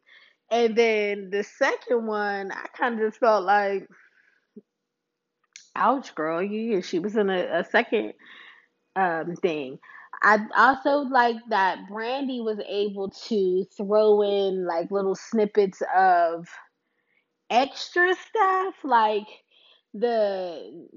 [0.51, 3.89] And then the second one, I kind of just felt like,
[5.75, 8.13] ouch, girl, you, she was in a, a second
[8.95, 9.79] um, thing.
[10.23, 16.49] I also like that Brandy was able to throw in like little snippets of
[17.51, 19.27] extra stuff, like
[19.95, 20.89] the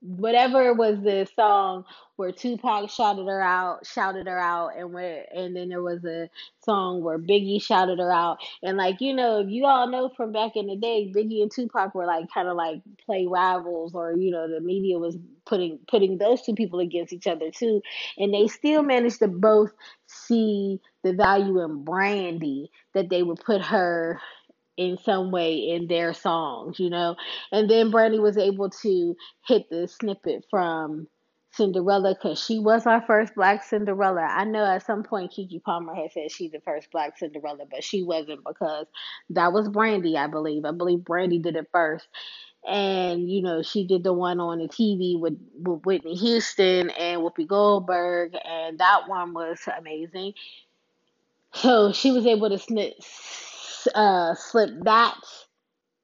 [0.00, 1.84] whatever was the song
[2.16, 6.28] where Tupac shouted her out, shouted her out, and where and then there was a
[6.64, 10.52] song where Biggie shouted her out, and like you know, you all know from back
[10.56, 14.30] in the day, Biggie and Tupac were like kind of like play rivals, or you
[14.30, 17.82] know, the media was putting putting those two people against each other too,
[18.16, 19.72] and they still managed to both
[20.06, 24.20] see the value in Brandy that they would put her
[24.76, 27.16] in some way in their songs, you know.
[27.52, 31.08] And then Brandy was able to hit the snippet from
[31.52, 34.22] Cinderella because she was our first black Cinderella.
[34.22, 37.84] I know at some point Keke Palmer had said she's the first black Cinderella, but
[37.84, 38.86] she wasn't because
[39.30, 40.64] that was Brandy, I believe.
[40.64, 42.08] I believe Brandy did it first.
[42.66, 47.20] And you know, she did the one on the TV with, with Whitney Houston and
[47.20, 50.32] Whoopi Goldberg, and that one was amazing.
[51.52, 52.94] So she was able to snip,
[53.94, 55.18] uh, slip that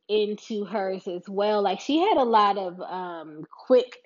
[0.09, 1.63] into hers as well.
[1.63, 3.97] Like she had a lot of um, quick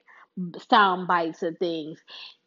[0.69, 1.99] sound bites of things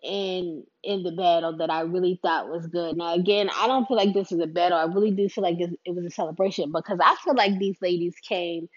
[0.04, 2.98] in in the battle that I really thought was good.
[2.98, 4.78] Now again, I don't feel like this was a battle.
[4.78, 8.16] I really do feel like it was a celebration because I feel like these ladies
[8.28, 8.70] came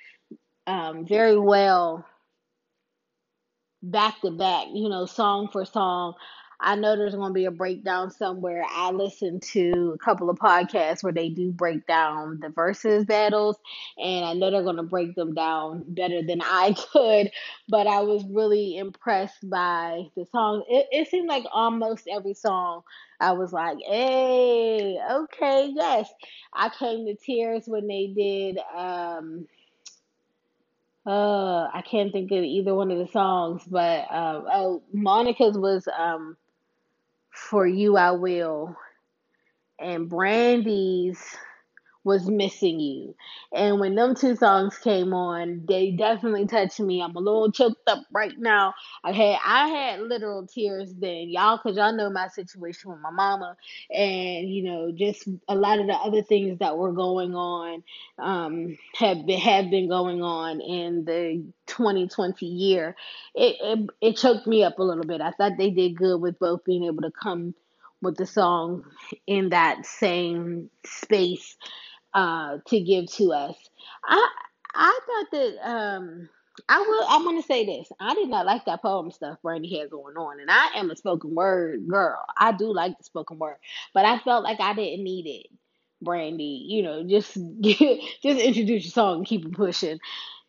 [0.66, 2.06] um, very well
[3.82, 6.14] back to back, you know, song for song.
[6.62, 8.64] I know there's going to be a breakdown somewhere.
[8.68, 13.56] I listened to a couple of podcasts where they do break down the Verzuz battles,
[13.96, 17.30] and I know they're going to break them down better than I could.
[17.68, 20.64] But I was really impressed by the songs.
[20.68, 22.82] It, it seemed like almost every song
[23.20, 26.10] I was like, hey, okay, yes.
[26.52, 28.58] I came to tears when they did.
[28.76, 29.46] Um,
[31.06, 35.88] uh, I can't think of either one of the songs, but uh, oh, Monica's was
[35.98, 36.36] um,
[37.32, 38.76] "For You I Will,"
[39.78, 41.22] and Brandy's
[42.04, 43.14] was missing you.
[43.52, 47.02] And when them two songs came on, they definitely touched me.
[47.02, 48.74] I'm a little choked up right now.
[49.04, 53.10] I had I had literal tears then, y'all, cause y'all know my situation with my
[53.10, 53.56] mama,
[53.90, 57.82] and you know just a lot of the other things that were going on,
[58.18, 62.96] um, have been have been going on in the 2020 year.
[63.34, 65.20] It it, it choked me up a little bit.
[65.20, 67.54] I thought they did good with both being able to come
[68.02, 68.84] with the song
[69.26, 71.56] in that same space
[72.14, 73.56] uh, to give to us.
[74.04, 74.28] I
[74.74, 76.28] I thought that um,
[76.68, 77.06] I will.
[77.08, 77.88] I'm gonna say this.
[78.00, 80.96] I did not like that poem stuff Brandy had going on, and I am a
[80.96, 82.24] spoken word girl.
[82.36, 83.56] I do like the spoken word,
[83.94, 85.46] but I felt like I didn't need it.
[86.02, 90.00] Brandy, you know, just just introduce your song and keep it pushing.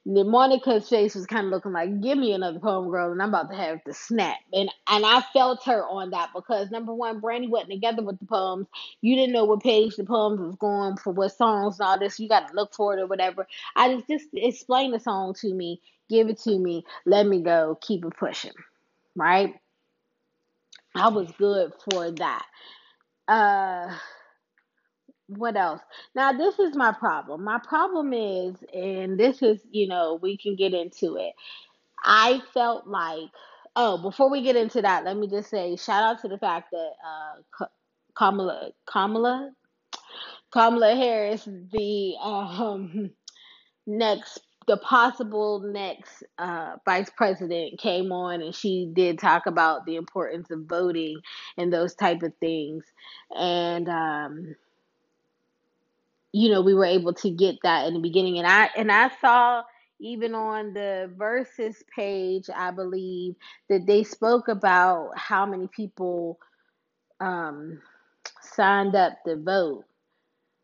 [0.06, 3.52] Monica's face was kind of looking like, "Give me another poem, girl," and I'm about
[3.52, 4.38] to have to snap.
[4.52, 8.26] And and I felt her on that because number one, Brandy wasn't together with the
[8.26, 8.68] poems.
[9.02, 12.20] You didn't know what page the poems was going for, what songs and all this.
[12.20, 13.47] You got to look for it or whatever.
[13.76, 17.78] I just just explain the song to me, give it to me, let me go,
[17.82, 18.54] keep it pushing,
[19.16, 19.56] right?
[20.95, 22.45] I was good for that.
[23.28, 23.97] Uh
[25.38, 25.82] what else?
[26.14, 27.44] Now, this is my problem.
[27.44, 31.34] My problem is, and this is, you know, we can get into it.
[32.04, 33.30] I felt like,
[33.76, 36.72] oh, before we get into that, let me just say shout out to the fact
[36.72, 37.66] that uh,
[38.18, 39.52] Kamala, Kamala,
[40.52, 43.12] Kamala Harris, the um,
[43.88, 49.96] next, the possible next uh, vice president, came on and she did talk about the
[49.96, 51.22] importance of voting
[51.58, 52.84] and those type of things,
[53.38, 54.56] and um,
[56.34, 58.38] you know, we were able to get that in the beginning.
[58.38, 59.64] And I and I saw
[60.00, 63.36] even on the Verzuz page, I believe
[63.70, 66.40] that they spoke about how many people
[67.20, 67.80] um,
[68.42, 69.86] signed up to vote.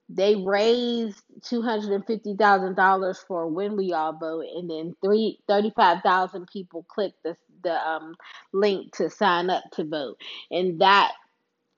[0.10, 4.96] They raised two hundred and fifty thousand dollars for when we all vote, and then
[5.04, 8.16] three thirty five thousand people clicked the the um,
[8.54, 10.18] link to sign up to vote,
[10.50, 11.12] and that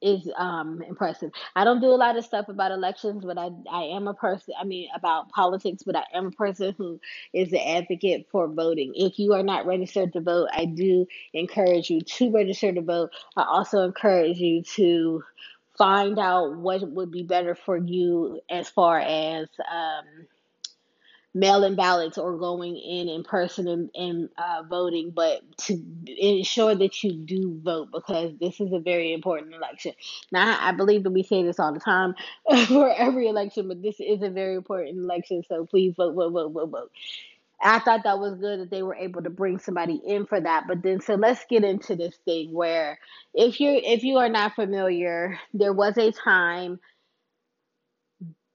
[0.01, 1.31] is um impressive.
[1.55, 4.53] I don't do a lot of stuff about elections, but I I am a person.
[4.59, 6.99] I mean about politics, but I am a person who
[7.33, 8.93] is an advocate for voting.
[8.95, 13.11] If you are not registered to vote, I do encourage you to register to vote.
[13.35, 15.23] I also encourage you to
[15.77, 20.27] find out what would be better for you as far as um
[21.33, 27.03] mail-in ballots or going in in person and, and uh, voting, but to ensure that
[27.03, 29.93] you do vote because this is a very important election.
[30.31, 32.15] Now, I believe that we say this all the time
[32.67, 36.51] for every election, but this is a very important election, so please vote, vote, vote,
[36.51, 36.91] vote, vote.
[37.61, 40.65] I thought that was good that they were able to bring somebody in for that.
[40.67, 42.99] But then so let's get into this thing where
[43.33, 46.79] if you if you are not familiar, there was a time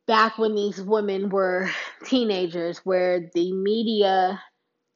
[0.07, 1.71] back when these women were
[2.05, 4.43] teenagers where the media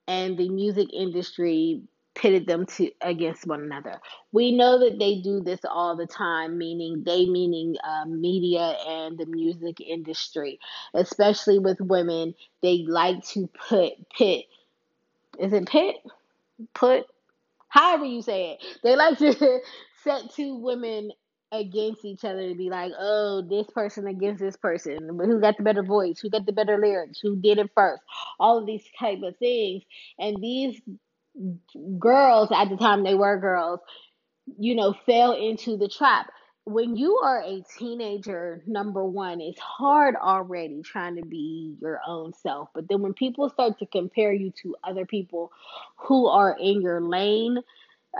[0.06, 1.82] and the music industry
[2.14, 4.00] pitted them to against one another.
[4.32, 9.16] We know that they do this all the time, meaning they meaning uh, media and
[9.16, 10.58] the music industry,
[10.94, 12.34] especially with women.
[12.62, 14.46] They like to put pit.
[15.38, 15.96] Is it pit?
[16.74, 17.04] Put
[17.68, 18.64] however you say it.
[18.82, 19.34] They like to
[20.04, 21.12] set two women
[21.52, 25.56] against each other to be like, oh, this person against this person, but who got
[25.56, 28.02] the better voice, who got the better lyrics, who did it first,
[28.38, 29.82] all of these type of things.
[30.18, 30.80] And these
[31.98, 33.80] girls at the time they were girls,
[34.58, 36.30] you know, fell into the trap.
[36.64, 42.34] When you are a teenager, number one, it's hard already trying to be your own
[42.34, 42.68] self.
[42.74, 45.50] But then when people start to compare you to other people
[45.96, 47.58] who are in your lane,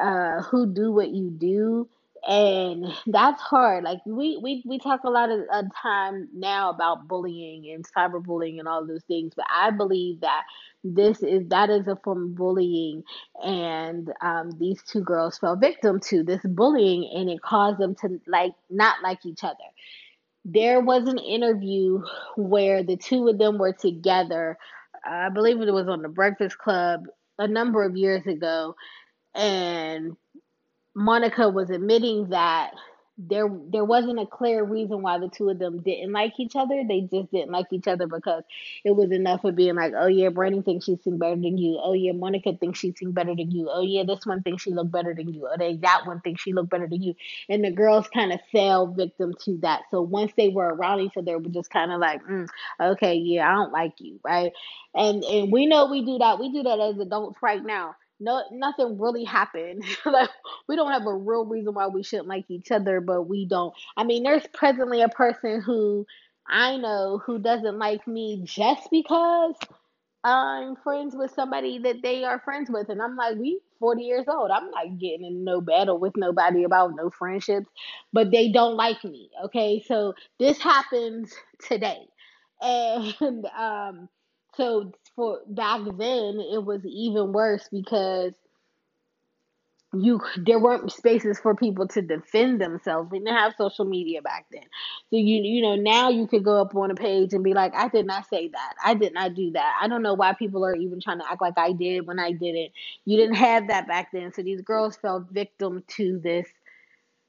[0.00, 1.88] uh, who do what you do,
[2.26, 3.84] and that's hard.
[3.84, 8.58] Like we we we talk a lot of uh, time now about bullying and cyberbullying
[8.58, 10.42] and all those things, but I believe that
[10.84, 13.02] this is that is a form of bullying,
[13.44, 18.20] and um, these two girls fell victim to this bullying, and it caused them to
[18.26, 19.56] like not like each other.
[20.44, 22.02] There was an interview
[22.36, 24.58] where the two of them were together.
[25.04, 27.06] I believe it was on the Breakfast Club
[27.38, 28.74] a number of years ago,
[29.34, 30.16] and
[30.98, 32.72] Monica was admitting that
[33.18, 36.82] there there wasn't a clear reason why the two of them didn't like each other.
[36.86, 38.42] They just didn't like each other because
[38.84, 41.78] it was enough of being like, oh yeah, Brandy thinks she sing better than you.
[41.80, 43.68] Oh yeah, Monica thinks she sing better than you.
[43.70, 45.48] Oh yeah, this one thinks she look better than you.
[45.48, 47.14] Oh they that one thinks she look better than you.
[47.48, 49.82] And the girls kind of fell victim to that.
[49.92, 52.48] So once they were around each other, they were just kind of like, mm,
[52.80, 54.52] okay, yeah, I don't like you, right?
[54.94, 56.40] And and we know we do that.
[56.40, 60.30] We do that as adults right now no nothing really happened like
[60.68, 63.74] we don't have a real reason why we shouldn't like each other but we don't
[63.96, 66.06] i mean there's presently a person who
[66.50, 69.54] I know who doesn't like me just because
[70.24, 72.88] I'm friends with somebody that they are friends with.
[72.88, 74.50] And I'm like, we 40 years old.
[74.50, 77.68] I'm not getting in no battle with nobody about no friendships,
[78.12, 79.30] but they don't like me.
[79.44, 79.82] Okay.
[79.86, 81.34] So this happens
[81.66, 82.08] today.
[82.60, 84.08] And um,
[84.58, 88.34] so for back then, it was even worse because
[89.94, 93.10] you there weren't spaces for people to defend themselves.
[93.10, 94.64] We didn't have social media back then.
[95.10, 97.74] So you you know now you could go up on a page and be like,
[97.74, 98.74] I did not say that.
[98.84, 99.78] I did not do that.
[99.80, 102.32] I don't know why people are even trying to act like I did when I
[102.32, 102.72] didn't.
[103.06, 104.32] You didn't have that back then.
[104.34, 106.48] So these girls fell victim to this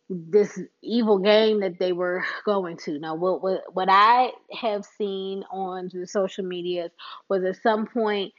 [0.10, 2.99] this evil game that they were going to.
[2.99, 6.91] Now what what what I have seen on the social medias
[7.30, 8.34] was at some point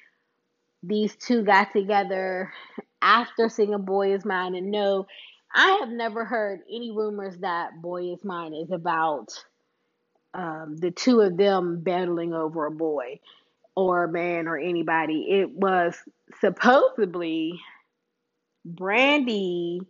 [0.83, 2.53] these two got together
[3.03, 4.55] after singing Boy Is Mine.
[4.55, 5.07] And no,
[5.53, 9.29] I have never heard any rumors that Boy Is Mine is about
[10.35, 13.21] um, the two of them battling over a boy
[13.75, 15.27] or a man or anybody.
[15.29, 15.97] It was
[16.41, 17.61] supposedly
[18.65, 19.81] Brandy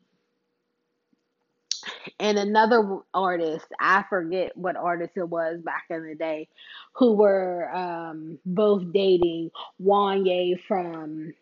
[2.18, 6.48] and another artist, I forget what artist it was back in the day,
[6.94, 9.51] who were um, both dating
[9.82, 11.34] Wanya from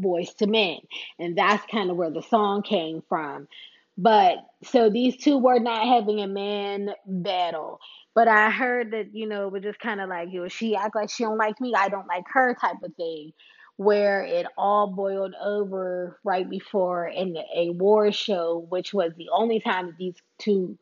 [0.00, 0.78] Boyz II Men.
[1.18, 3.48] And that's kind of where the song came from.
[3.96, 7.80] But so these two were not having a man battle.
[8.14, 10.74] But I heard that, you know, it was just kind of like, you know, she
[10.76, 13.32] act like she don't like me, I don't like her type of thing
[13.76, 19.60] where it all boiled over right before in a award show, which was the only
[19.60, 20.78] time that these two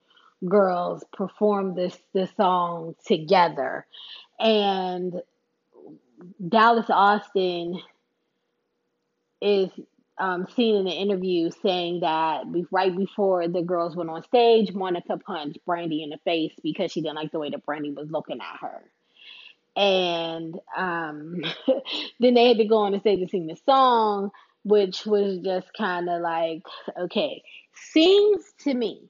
[0.48, 3.86] girls performed this this song together.
[4.38, 5.22] And
[6.46, 7.80] Dallas Austin
[9.40, 9.70] is
[10.18, 15.16] um, seen in an interview saying that right before the girls went on stage, Monica
[15.16, 18.38] punched Brandy in the face because she didn't like the way that Brandy was looking
[18.40, 18.82] at her
[19.76, 21.40] and um,
[22.20, 24.30] then they had to go on the say to sing the song,
[24.64, 26.62] which was just kind of like,
[26.98, 27.42] okay,
[27.74, 29.08] seems to me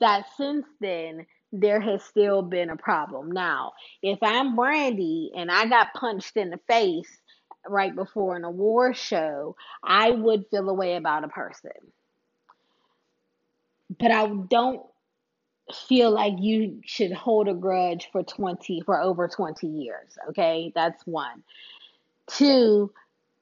[0.00, 3.30] that since then there has still been a problem.
[3.30, 3.72] Now,
[4.02, 7.10] if I'm Brandy and I got punched in the face
[7.68, 11.72] right before an award show, I would feel a way about a person.
[13.98, 14.82] But I don't
[15.88, 20.72] feel like you should hold a grudge for 20 for over 20 years okay?
[20.74, 21.42] That's one.
[22.26, 22.92] Two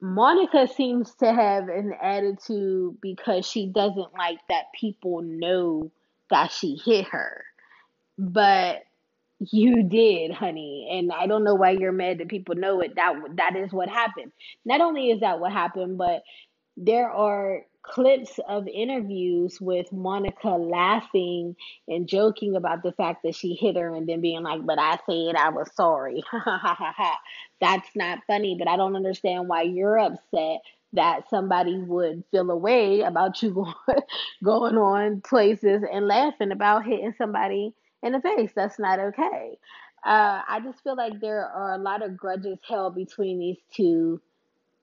[0.01, 5.91] monica seems to have an attitude because she doesn't like that people know
[6.29, 7.43] that she hit her.
[8.17, 8.83] But
[9.49, 12.95] you did honey and i don't know why you're mad that people know it.
[12.95, 14.31] That that is what happened.
[14.65, 16.21] Not only is that what happened but
[16.77, 21.55] there are clips of interviews with Monica laughing
[21.87, 24.99] and joking about the fact that she hit her and then being like, but I
[25.05, 26.23] said I was sorry.
[27.61, 30.61] That's not funny, but I don't understand why you're upset
[30.93, 33.73] that somebody would feel a way about you going,
[34.43, 37.73] going on places and laughing about hitting somebody
[38.03, 38.51] in the face.
[38.55, 39.57] That's not okay.
[40.03, 44.19] Uh, I just feel like there are a lot of grudges held between these two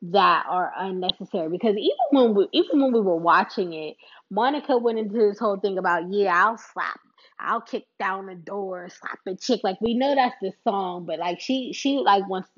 [0.02, 3.96] that are unnecessary because even when we even when we were watching it,
[4.30, 7.00] Monica went into this whole thing about yeah, I'll slap,
[7.40, 9.60] I'll kick down the door, slap a chick.
[9.64, 12.48] Like we know that's the song, but like she she like wants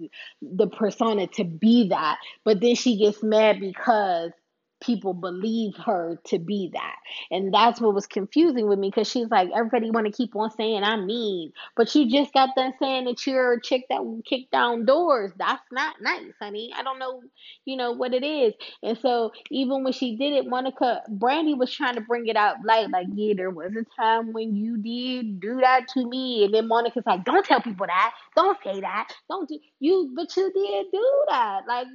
[0.42, 4.32] the persona to be that, but then she gets mad because
[4.80, 6.96] people believe her to be that.
[7.30, 10.50] And that's what was confusing with me because she's like, everybody want to keep on
[10.50, 14.22] saying I'm mean, but you just got done saying that you're a chick that will
[14.22, 15.32] kick down doors.
[15.36, 16.72] That's not nice, honey.
[16.76, 17.22] I don't know,
[17.64, 18.54] you know what it is.
[18.82, 22.56] And so even when she did it, Monica Brandy was trying to bring it out
[22.64, 26.54] light, like, yeah, there was a time when you did do that to me, and
[26.54, 30.50] then Monica's like, don't tell people that, don't say that, don't do you, but you
[30.52, 31.86] did do that, like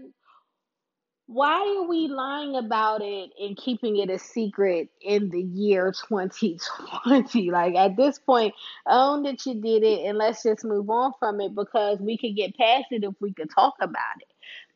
[1.27, 7.51] why are we lying about it and keeping it a secret in the year 2020?
[7.55, 8.53] Like at this point,
[8.87, 12.35] own that you did it and let's just move on from it because we could
[12.35, 14.27] get past it if we could talk about it.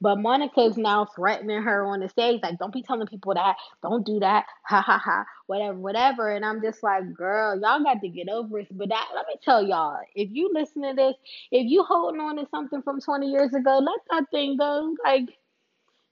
[0.02, 4.06] But Monica's now threatening her on the stage, like, don't be telling people that, don't
[4.06, 6.32] do that, ha ha ha, whatever, whatever.
[6.32, 8.68] And I'm just like, girl, y'all got to get over it.
[8.72, 11.16] But that, let me tell y'all, if you listen to this,
[11.52, 14.95] if you holding on to something from 20 years ago, let that thing go.
[15.04, 15.30] Like,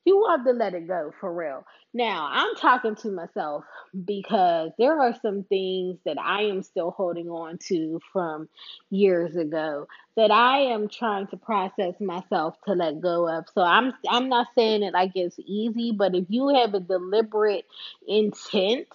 [0.08, 1.66] you have to let it go for real.
[1.94, 3.66] Now, I'm talking to myself
[4.06, 8.48] because there are some things that I am still holding on to from
[8.90, 13.48] years ago that I am trying to process myself to let go of.
[13.54, 17.66] So I'm I'm not saying it like it's easy, but if you have a deliberate
[18.08, 18.88] intent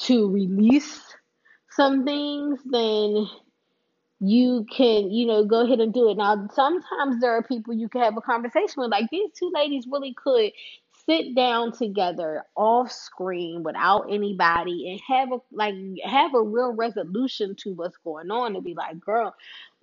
[0.00, 1.00] to release
[1.70, 3.28] some things, then
[4.20, 6.16] you can, you know, go ahead and do it.
[6.16, 8.90] Now, sometimes there are people you can have a conversation with.
[8.90, 10.52] Like these two ladies really could
[11.06, 17.54] sit down together off screen without anybody and have a like have a real resolution
[17.56, 19.34] to what's going on and be like, girl,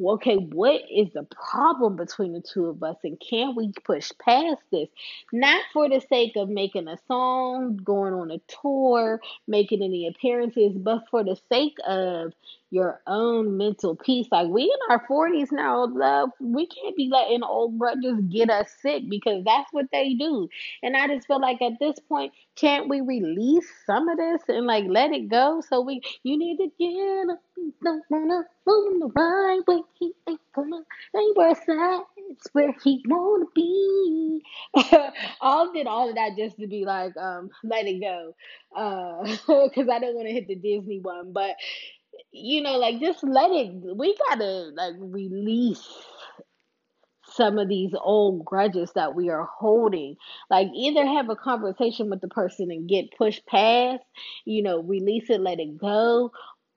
[0.01, 4.11] well, okay, what is the problem between the two of us and can we push
[4.19, 4.89] past this?
[5.31, 10.73] Not for the sake of making a song, going on a tour, making any appearances,
[10.75, 12.33] but for the sake of
[12.71, 14.27] your own mental peace.
[14.31, 18.71] Like we in our forties now, love, we can't be letting old grudges get us
[18.81, 20.49] sick because that's what they do.
[20.81, 24.67] And I just feel like at this point, can't we release some of this and
[24.67, 25.63] like let it go?
[25.67, 27.39] So we, you need to get up,
[27.83, 29.81] don't wanna move the right way.
[29.99, 30.77] He ain't gonna
[31.17, 34.43] ain't where it's where he wanna be.
[35.41, 38.35] all did all of that just to be like, um, let it go,
[38.77, 39.23] uh,
[39.65, 41.55] because I don't want to hit the Disney one, but
[42.31, 43.73] you know, like just let it.
[43.97, 45.87] We gotta like release
[47.31, 50.17] some of these old grudges that we are holding.
[50.49, 54.03] Like either have a conversation with the person and get pushed past,
[54.45, 56.31] you know, release it, let it go,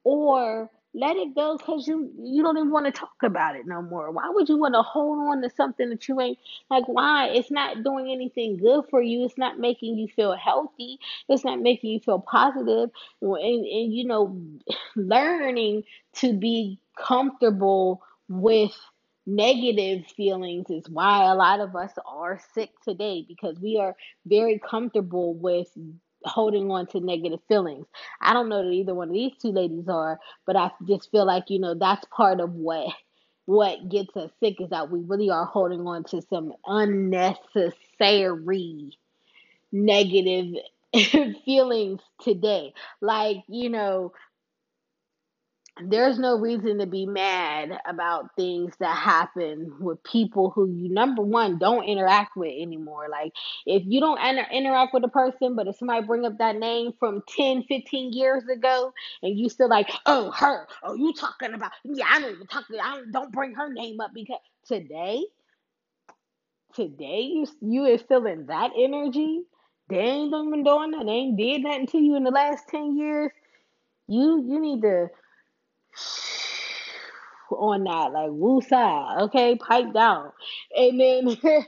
[0.04, 3.82] or let it go because you you don't even want to talk about it no
[3.82, 4.12] more.
[4.12, 6.38] Why would you want to hold on to something that you ain't
[6.70, 6.84] like?
[6.86, 7.28] Why?
[7.28, 9.24] It's not doing anything good for you.
[9.24, 10.98] It's not making you feel healthy.
[11.28, 12.90] It's not making you feel positive.
[13.20, 14.40] And and you know,
[14.96, 15.82] learning
[16.16, 18.72] to be comfortable with
[19.26, 23.94] negative feelings is why a lot of us are sick today because we are
[24.26, 25.68] very comfortable with
[26.24, 27.86] holding on to negative feelings.
[28.20, 31.26] I don't know that either one of these two ladies are, but I just feel
[31.26, 32.92] like, you know, that's part of what
[33.46, 38.90] what gets us sick is that we really are holding on to some unnecessary
[39.70, 40.54] negative
[41.44, 42.72] feelings today.
[43.02, 44.14] Like, you know,
[45.82, 51.22] there's no reason to be mad about things that happen with people who you number
[51.22, 53.08] one don't interact with anymore.
[53.10, 53.32] Like
[53.66, 56.92] if you don't inter- interact with a person but if somebody bring up that name
[57.00, 60.68] from 10 15 years ago and you still like oh her.
[60.82, 64.00] Oh you talking about yeah i don't even talk i don't, don't bring her name
[64.00, 65.24] up because today?
[66.74, 69.42] Today you you is still in that energy?
[69.88, 71.04] They ain't even doing that.
[71.06, 73.30] They ain't did nothing to you in the last 10 years.
[74.08, 75.08] You you need to
[77.50, 80.32] on that, like woosah, okay, pipe down,
[80.76, 81.28] and then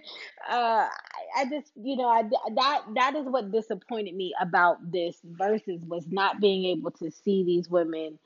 [0.50, 0.88] uh,
[1.36, 2.22] I just, you know, I
[2.54, 7.44] that that is what disappointed me about this Verzuz was not being able to see
[7.44, 8.18] these women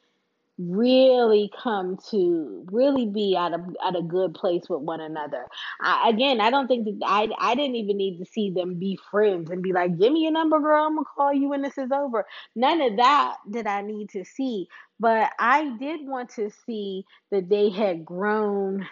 [0.58, 5.46] really come to really be at a at a good place with one another.
[5.80, 8.98] I, again, I don't think that I I didn't even need to see them be
[9.10, 10.84] friends and be like, "Give me your number, girl.
[10.84, 14.24] I'm gonna call you when this is over." None of that did I need to
[14.24, 14.68] see,
[15.00, 18.86] but I did want to see that they had grown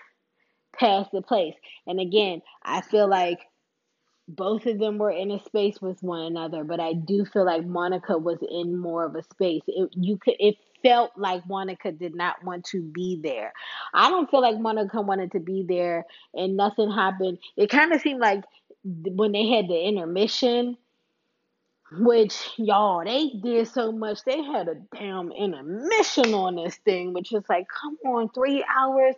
[0.78, 1.54] past the place.
[1.86, 3.40] And again, I feel like
[4.26, 7.66] both of them were in a space with one another, but I do feel like
[7.66, 9.62] Monica was in more of a space.
[9.66, 13.52] It you could it felt like Monica did not want to be there.
[13.94, 16.04] I don't feel like Monica wanted to be there
[16.34, 17.38] and nothing happened.
[17.56, 18.44] It kind of seemed like
[18.84, 20.76] when they had the intermission
[21.92, 24.22] which y'all they did so much.
[24.24, 29.14] They had a damn intermission on this thing which is like come on three hours?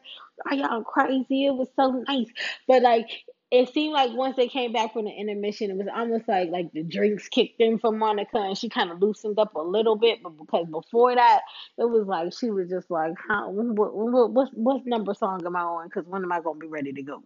[0.47, 1.47] Are y'all crazy?
[1.47, 2.29] It was so nice.
[2.69, 3.09] But like
[3.51, 6.73] it seemed like once they came back from the intermission it was almost like like
[6.73, 10.23] the drinks kicked in for monica and she kind of loosened up a little bit.
[10.23, 11.41] But because before that
[11.77, 15.57] it was like she was just like how what, what, what, what number song am
[15.57, 15.89] i on?
[15.89, 17.23] Because when am i going to be ready to go?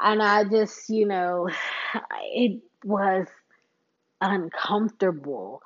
[0.00, 1.50] And i just you know
[2.32, 3.26] it was
[4.20, 5.62] uncomfortable.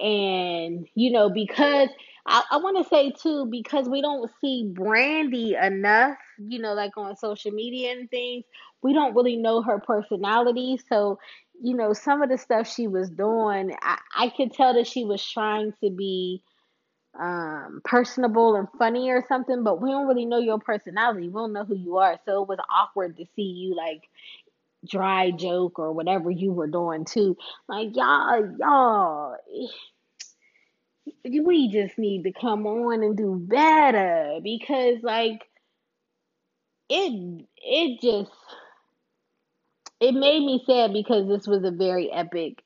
[0.00, 1.88] And, you know, because
[2.26, 6.96] I, I want to say too, because we don't see Brandy enough, you know, like
[6.96, 8.44] on social media and things,
[8.82, 10.78] we don't really know her personality.
[10.88, 11.18] So,
[11.60, 15.04] you know, some of the stuff she was doing, I, I could tell that she
[15.04, 16.42] was trying to be
[17.18, 21.52] um personable and funny or something but we don't really know your personality we don't
[21.52, 24.08] know who you are so it was awkward to see you like
[24.88, 27.36] dry joke or whatever you were doing too.
[27.68, 29.68] Like y'all, y'all, eh,
[31.42, 35.42] we just need to come on and do better because like
[36.90, 38.32] it it just
[40.00, 42.62] it made me sad because this was a very epic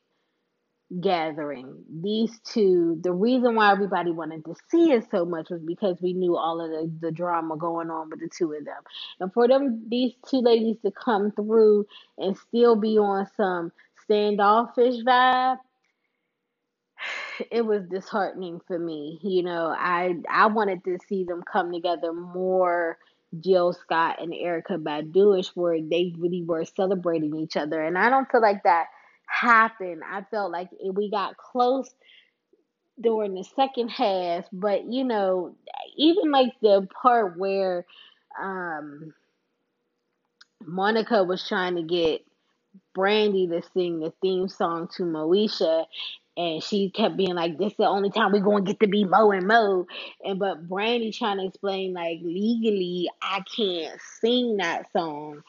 [1.00, 1.84] gathering.
[2.02, 6.12] These two, the reason why everybody wanted to see it so much was because we
[6.12, 8.82] knew all of the, the drama going on with the two of them.
[9.20, 11.86] And for them, these two ladies to come through
[12.18, 13.72] and still be on some
[14.04, 15.58] standoffish vibe,
[17.50, 19.18] it was disheartening for me.
[19.22, 22.98] You know, I I wanted to see them come together more.
[23.40, 28.30] Jill Scott and Erykah Baduish, where they really were celebrating each other, and I don't
[28.30, 28.86] feel like that
[29.26, 30.02] happened.
[30.08, 31.90] I felt like we got close
[33.00, 35.56] during the second half, but you know,
[35.96, 37.86] even like the part where
[38.40, 39.14] um
[40.64, 42.24] Monica was trying to get
[42.94, 45.86] Brandy to sing the theme song to Moesha.
[46.36, 48.88] And she kept being like, "This is the only time we're going to get to
[48.88, 49.86] be Mo and Mo."
[50.24, 55.42] And but Brandy trying to explain like legally, I can't sing that song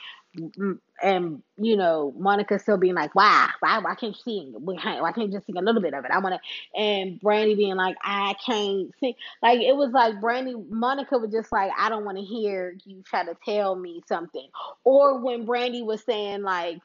[1.01, 3.49] and you know Monica still being like, "Why?
[3.59, 3.79] Why?
[3.79, 4.53] Why can't you sing?
[4.57, 7.55] Why can't you just sing a little bit of it?" I want to, and Brandy
[7.55, 11.89] being like, "I can't sing." Like it was like Brandy, Monica was just like, "I
[11.89, 14.47] don't want to hear you try to tell me something."
[14.83, 16.79] Or when Brandy was saying like,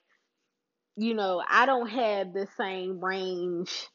[0.96, 3.88] you know, I don't have the same range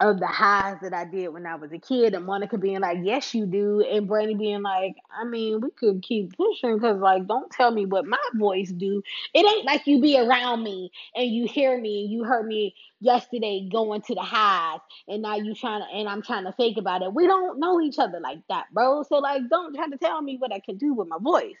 [0.00, 2.98] of the highs that I did when I was a kid, and Monica being like,
[3.02, 7.26] "Yes, you do," and Brandy being like, "I mean, we could keep pushing because, like,
[7.26, 9.02] don't tell me what my voice do.
[9.34, 12.74] It ain't like you be around me and you hear me and you heard me
[13.00, 16.76] yesterday going to the highs, and now you trying to, and I'm trying to fake
[16.78, 17.14] about it.
[17.14, 19.02] We don't know each other like that, bro.
[19.04, 21.56] So like, don't try to tell me what I can do with my voice."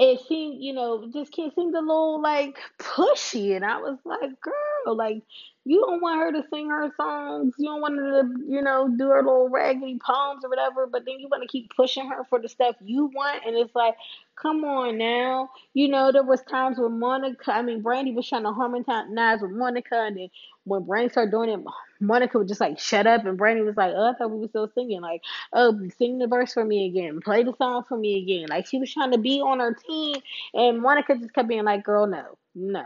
[0.00, 4.40] It seemed, you know, just kid seemed a little like pushy, and I was like,
[4.40, 5.22] "Girl, like."
[5.66, 7.54] You don't want her to sing her songs.
[7.58, 10.86] You don't want her to, you know, do her little raggedy poems or whatever.
[10.86, 13.74] But then you want to keep pushing her for the stuff you want, and it's
[13.74, 13.94] like,
[14.36, 15.50] come on now.
[15.74, 19.50] You know, there was times when Monica, I mean, Brandy was trying to harmonize with
[19.50, 20.30] Monica, and then
[20.64, 21.60] when Brandy started doing it,
[22.00, 24.48] Monica would just like, shut up, and Brandy was like, oh, I thought we were
[24.48, 25.00] still singing.
[25.00, 28.48] Like, oh, sing the verse for me again, play the song for me again.
[28.48, 30.16] Like she was trying to be on her team,
[30.54, 32.84] and Monica just kept being like, girl, no, no.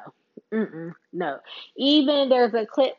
[0.52, 1.38] Mm-mm, no.
[1.76, 2.94] Even there's a clip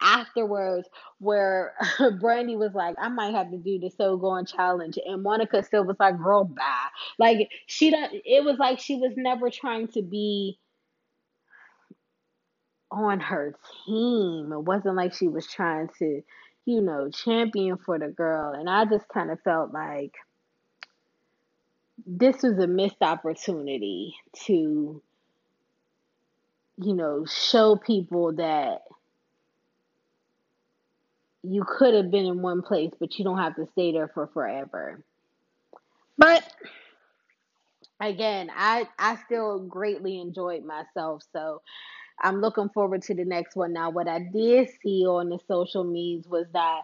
[0.00, 0.88] afterwards
[1.18, 1.74] where
[2.20, 4.98] Brandy was like, I might have to do the So Gone challenge.
[5.04, 6.88] And Monica still was like, girl, bye.
[7.18, 10.58] Like she don't it was like she was never trying to be
[12.90, 13.54] on her
[13.86, 14.52] team.
[14.52, 16.22] It wasn't like she was trying to,
[16.64, 18.52] you know, champion for the girl.
[18.52, 20.14] And I just kind of felt like
[22.06, 24.14] this was a missed opportunity
[24.46, 25.02] to
[26.78, 28.82] you know, show people that
[31.42, 34.28] you could have been in one place, but you don't have to stay there for
[34.28, 35.02] forever.
[36.16, 36.44] But
[38.00, 41.62] again, I I still greatly enjoyed myself, so
[42.22, 43.72] I'm looking forward to the next one.
[43.72, 46.82] Now, what I did see on the social medias was that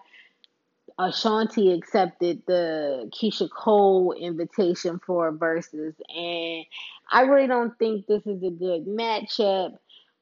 [0.99, 6.65] Ashanti accepted the Keyshia Cole invitation for Verzuz, and
[7.11, 9.77] I really don't think this is a good matchup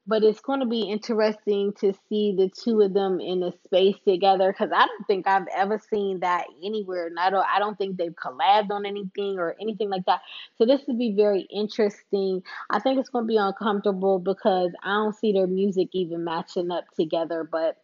[0.05, 3.95] but it's going to be interesting to see the two of them in a space
[4.05, 7.77] together because I don't think I've ever seen that anywhere, and I don't I don't
[7.77, 10.21] think they've collabed on anything or anything like that.
[10.57, 12.41] So this would be very interesting.
[12.69, 16.71] I think it's going to be uncomfortable because I don't see their music even matching
[16.71, 17.77] up together, but.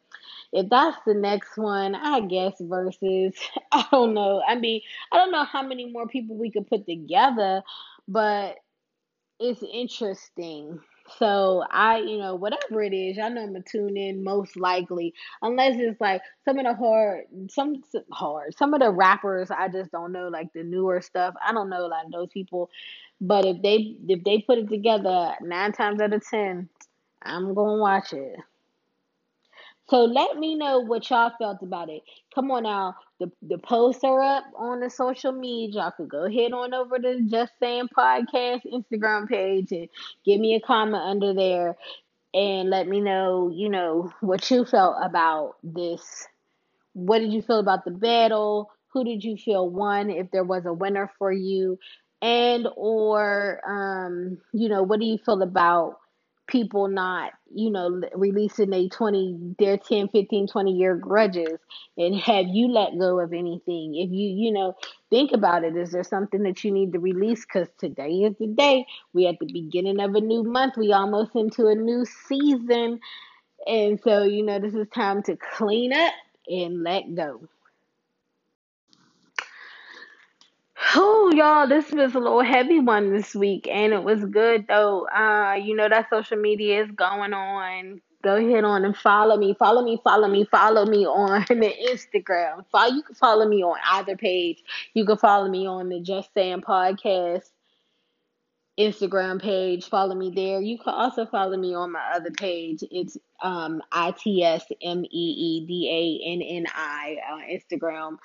[0.52, 3.36] If that's the next one, I guess Verzuz.
[3.72, 4.42] I don't know.
[4.48, 7.62] I mean, I don't know how many more people we could put together,
[8.08, 8.58] but
[9.40, 10.80] it's interesting.
[11.18, 15.14] So I, you know, whatever it is, y'all know I'm gonna tune in most likely,
[15.42, 19.92] unless it's like some of the hard, some hard, some of the rappers I just
[19.92, 21.34] don't know, like the newer stuff.
[21.46, 22.70] I don't know of those people,
[23.22, 26.70] but if they if they put it together, nine times out of ten,
[27.24, 28.38] I'm gonna watch it.
[29.90, 32.04] So let me know what y'all felt about it.
[32.40, 32.96] Come on now.
[33.20, 35.82] The the posts are up on the social media.
[35.82, 39.90] Y'all could go head on over to Just Saying Podcast Instagram page and
[40.24, 41.76] give me a comment under there
[42.34, 46.30] and let me know, you know, what you felt about this.
[46.94, 48.72] What did you feel about the battle?
[48.94, 51.78] Who did you feel won if there was a winner for you?
[52.22, 55.98] And or um, you know, what do you feel about
[56.50, 61.60] people not, you know, releasing their 20, their 10, 15, 20 year grudges?
[61.98, 63.96] And have you let go of anything?
[63.96, 64.76] If you, you know,
[65.10, 67.46] think about it, is there something that you need to release?
[67.46, 68.86] Because today is the day.
[69.14, 70.76] We at the beginning of a new month.
[70.78, 73.00] We almost into a new season.
[73.68, 76.14] And so, you know, this is time to clean up
[76.48, 77.42] and let go.
[80.96, 85.08] Oh, y'all, this was a little heavy one this week, and it was good though.
[85.10, 88.02] Uh, you know that social media is going on.
[88.24, 89.54] Go ahead on and follow me.
[89.54, 92.66] Follow me, follow me, follow me on the Instagram.
[92.72, 94.64] Follow you can follow me on either page.
[94.94, 97.50] You can follow me on the Just Saying Podcast
[98.80, 99.90] Instagram page.
[99.90, 100.62] Follow me there.
[100.62, 102.84] You can also follow me on my other page.
[102.90, 105.90] It's um I T S M E E D
[106.26, 108.18] A N N I on Instagram.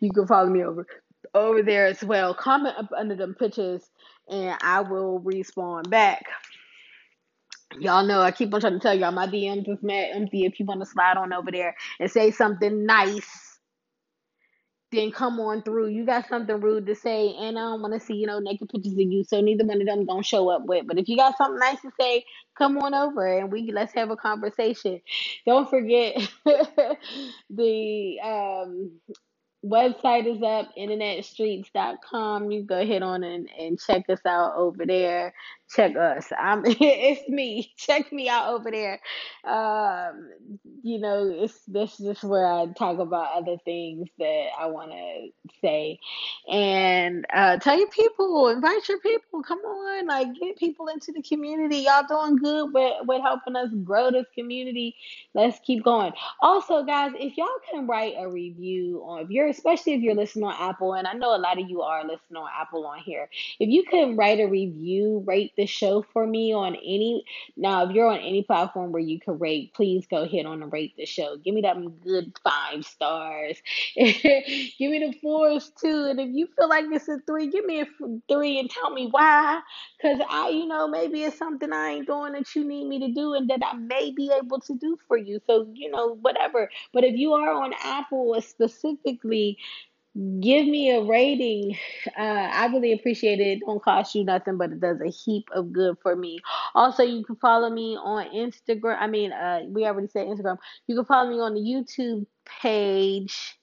[0.00, 0.86] You can follow me over
[1.34, 2.34] over there as well.
[2.34, 3.82] Comment up under them pictures
[4.28, 6.24] and I will respond back.
[7.80, 10.44] Y'all know I keep on trying to tell y'all my DMs is mad empty.
[10.44, 13.50] If you want to slide on over there and say something nice
[14.92, 15.88] then come on through.
[15.88, 18.70] You got something rude to say, and I don't want to see, you know, naked
[18.70, 19.24] pictures of you.
[19.24, 20.86] So neither one of them gonna show up with.
[20.86, 22.24] But if you got something nice to say,
[22.56, 25.00] come on over and we let's have a conversation.
[25.46, 26.16] Don't forget
[27.50, 28.92] the um
[29.64, 35.32] website is up internetstreets.com you go ahead on and, and check us out over there
[35.70, 36.26] check us.
[36.38, 37.72] I'm it's me.
[37.76, 39.00] Check me out over there.
[39.44, 40.30] Um
[40.82, 45.28] you know it's this is where i talk about other things that i want to
[45.60, 45.98] say.
[46.50, 49.42] And uh tell your people invite your people.
[49.42, 51.78] Come on like get people into the community.
[51.78, 54.94] Y'all doing good with with helping us grow this community.
[55.34, 56.12] Let's keep going.
[56.40, 60.44] Also, guys, if y'all can write a review on if you're especially if you're listening
[60.44, 63.28] on Apple, and I know a lot of you are listening on Apple on here.
[63.58, 67.24] If you can write a review, rate the show for me on any
[67.56, 70.72] now, if you're on any platform where you can rate, please go ahead on and
[70.72, 71.36] rate the show.
[71.36, 73.56] Give me that good five stars.
[73.96, 76.06] give me the fours too.
[76.10, 77.86] And if you feel like it's a three, give me a
[78.28, 79.60] three and tell me why.
[80.02, 83.12] Cause I, you know, maybe it's something I ain't doing that you need me to
[83.14, 85.40] do and that I may be able to do for you.
[85.46, 86.70] So, you know, whatever.
[86.92, 89.58] But if you are on Apple specifically,
[90.14, 91.76] give me a rating.
[92.16, 93.46] Uh, I really appreciate it.
[93.46, 96.38] It don't cost you nothing, but it does a heap of good for me.
[96.74, 98.96] Also, you can follow me on Instagram.
[99.00, 100.58] I mean, uh, we already said Instagram.
[100.86, 103.56] You can follow me on the YouTube page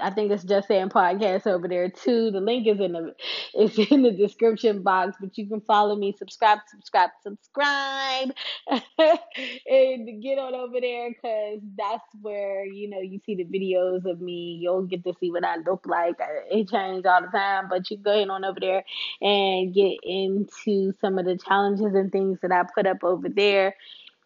[0.00, 2.30] I think it's just saying podcast over there too.
[2.30, 3.14] The link is in the
[3.54, 8.30] it's in the description box, but you can follow me, subscribe, subscribe, subscribe,
[8.98, 14.20] and get on over there because that's where you know you see the videos of
[14.20, 14.58] me.
[14.60, 16.16] You'll get to see what I look like.
[16.50, 18.84] It changes all the time, but you go ahead on over there
[19.20, 23.74] and get into some of the challenges and things that I put up over there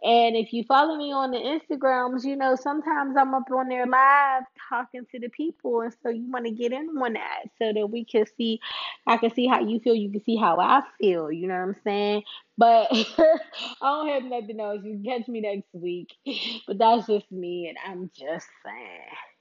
[0.04, 3.86] and if you follow me on the Instagrams, you know, sometimes I'm up on there
[3.86, 5.80] live talking to the people.
[5.80, 8.60] And so you want to get in on that so that we can see,
[9.06, 9.94] I can see how you feel.
[9.94, 11.32] You can see how I feel.
[11.32, 12.22] You know what I'm saying?
[12.58, 13.38] But I
[13.82, 14.80] don't have nothing else.
[14.84, 16.12] You can catch me next week.
[16.66, 17.68] But that's just me.
[17.68, 19.33] And I'm just saying.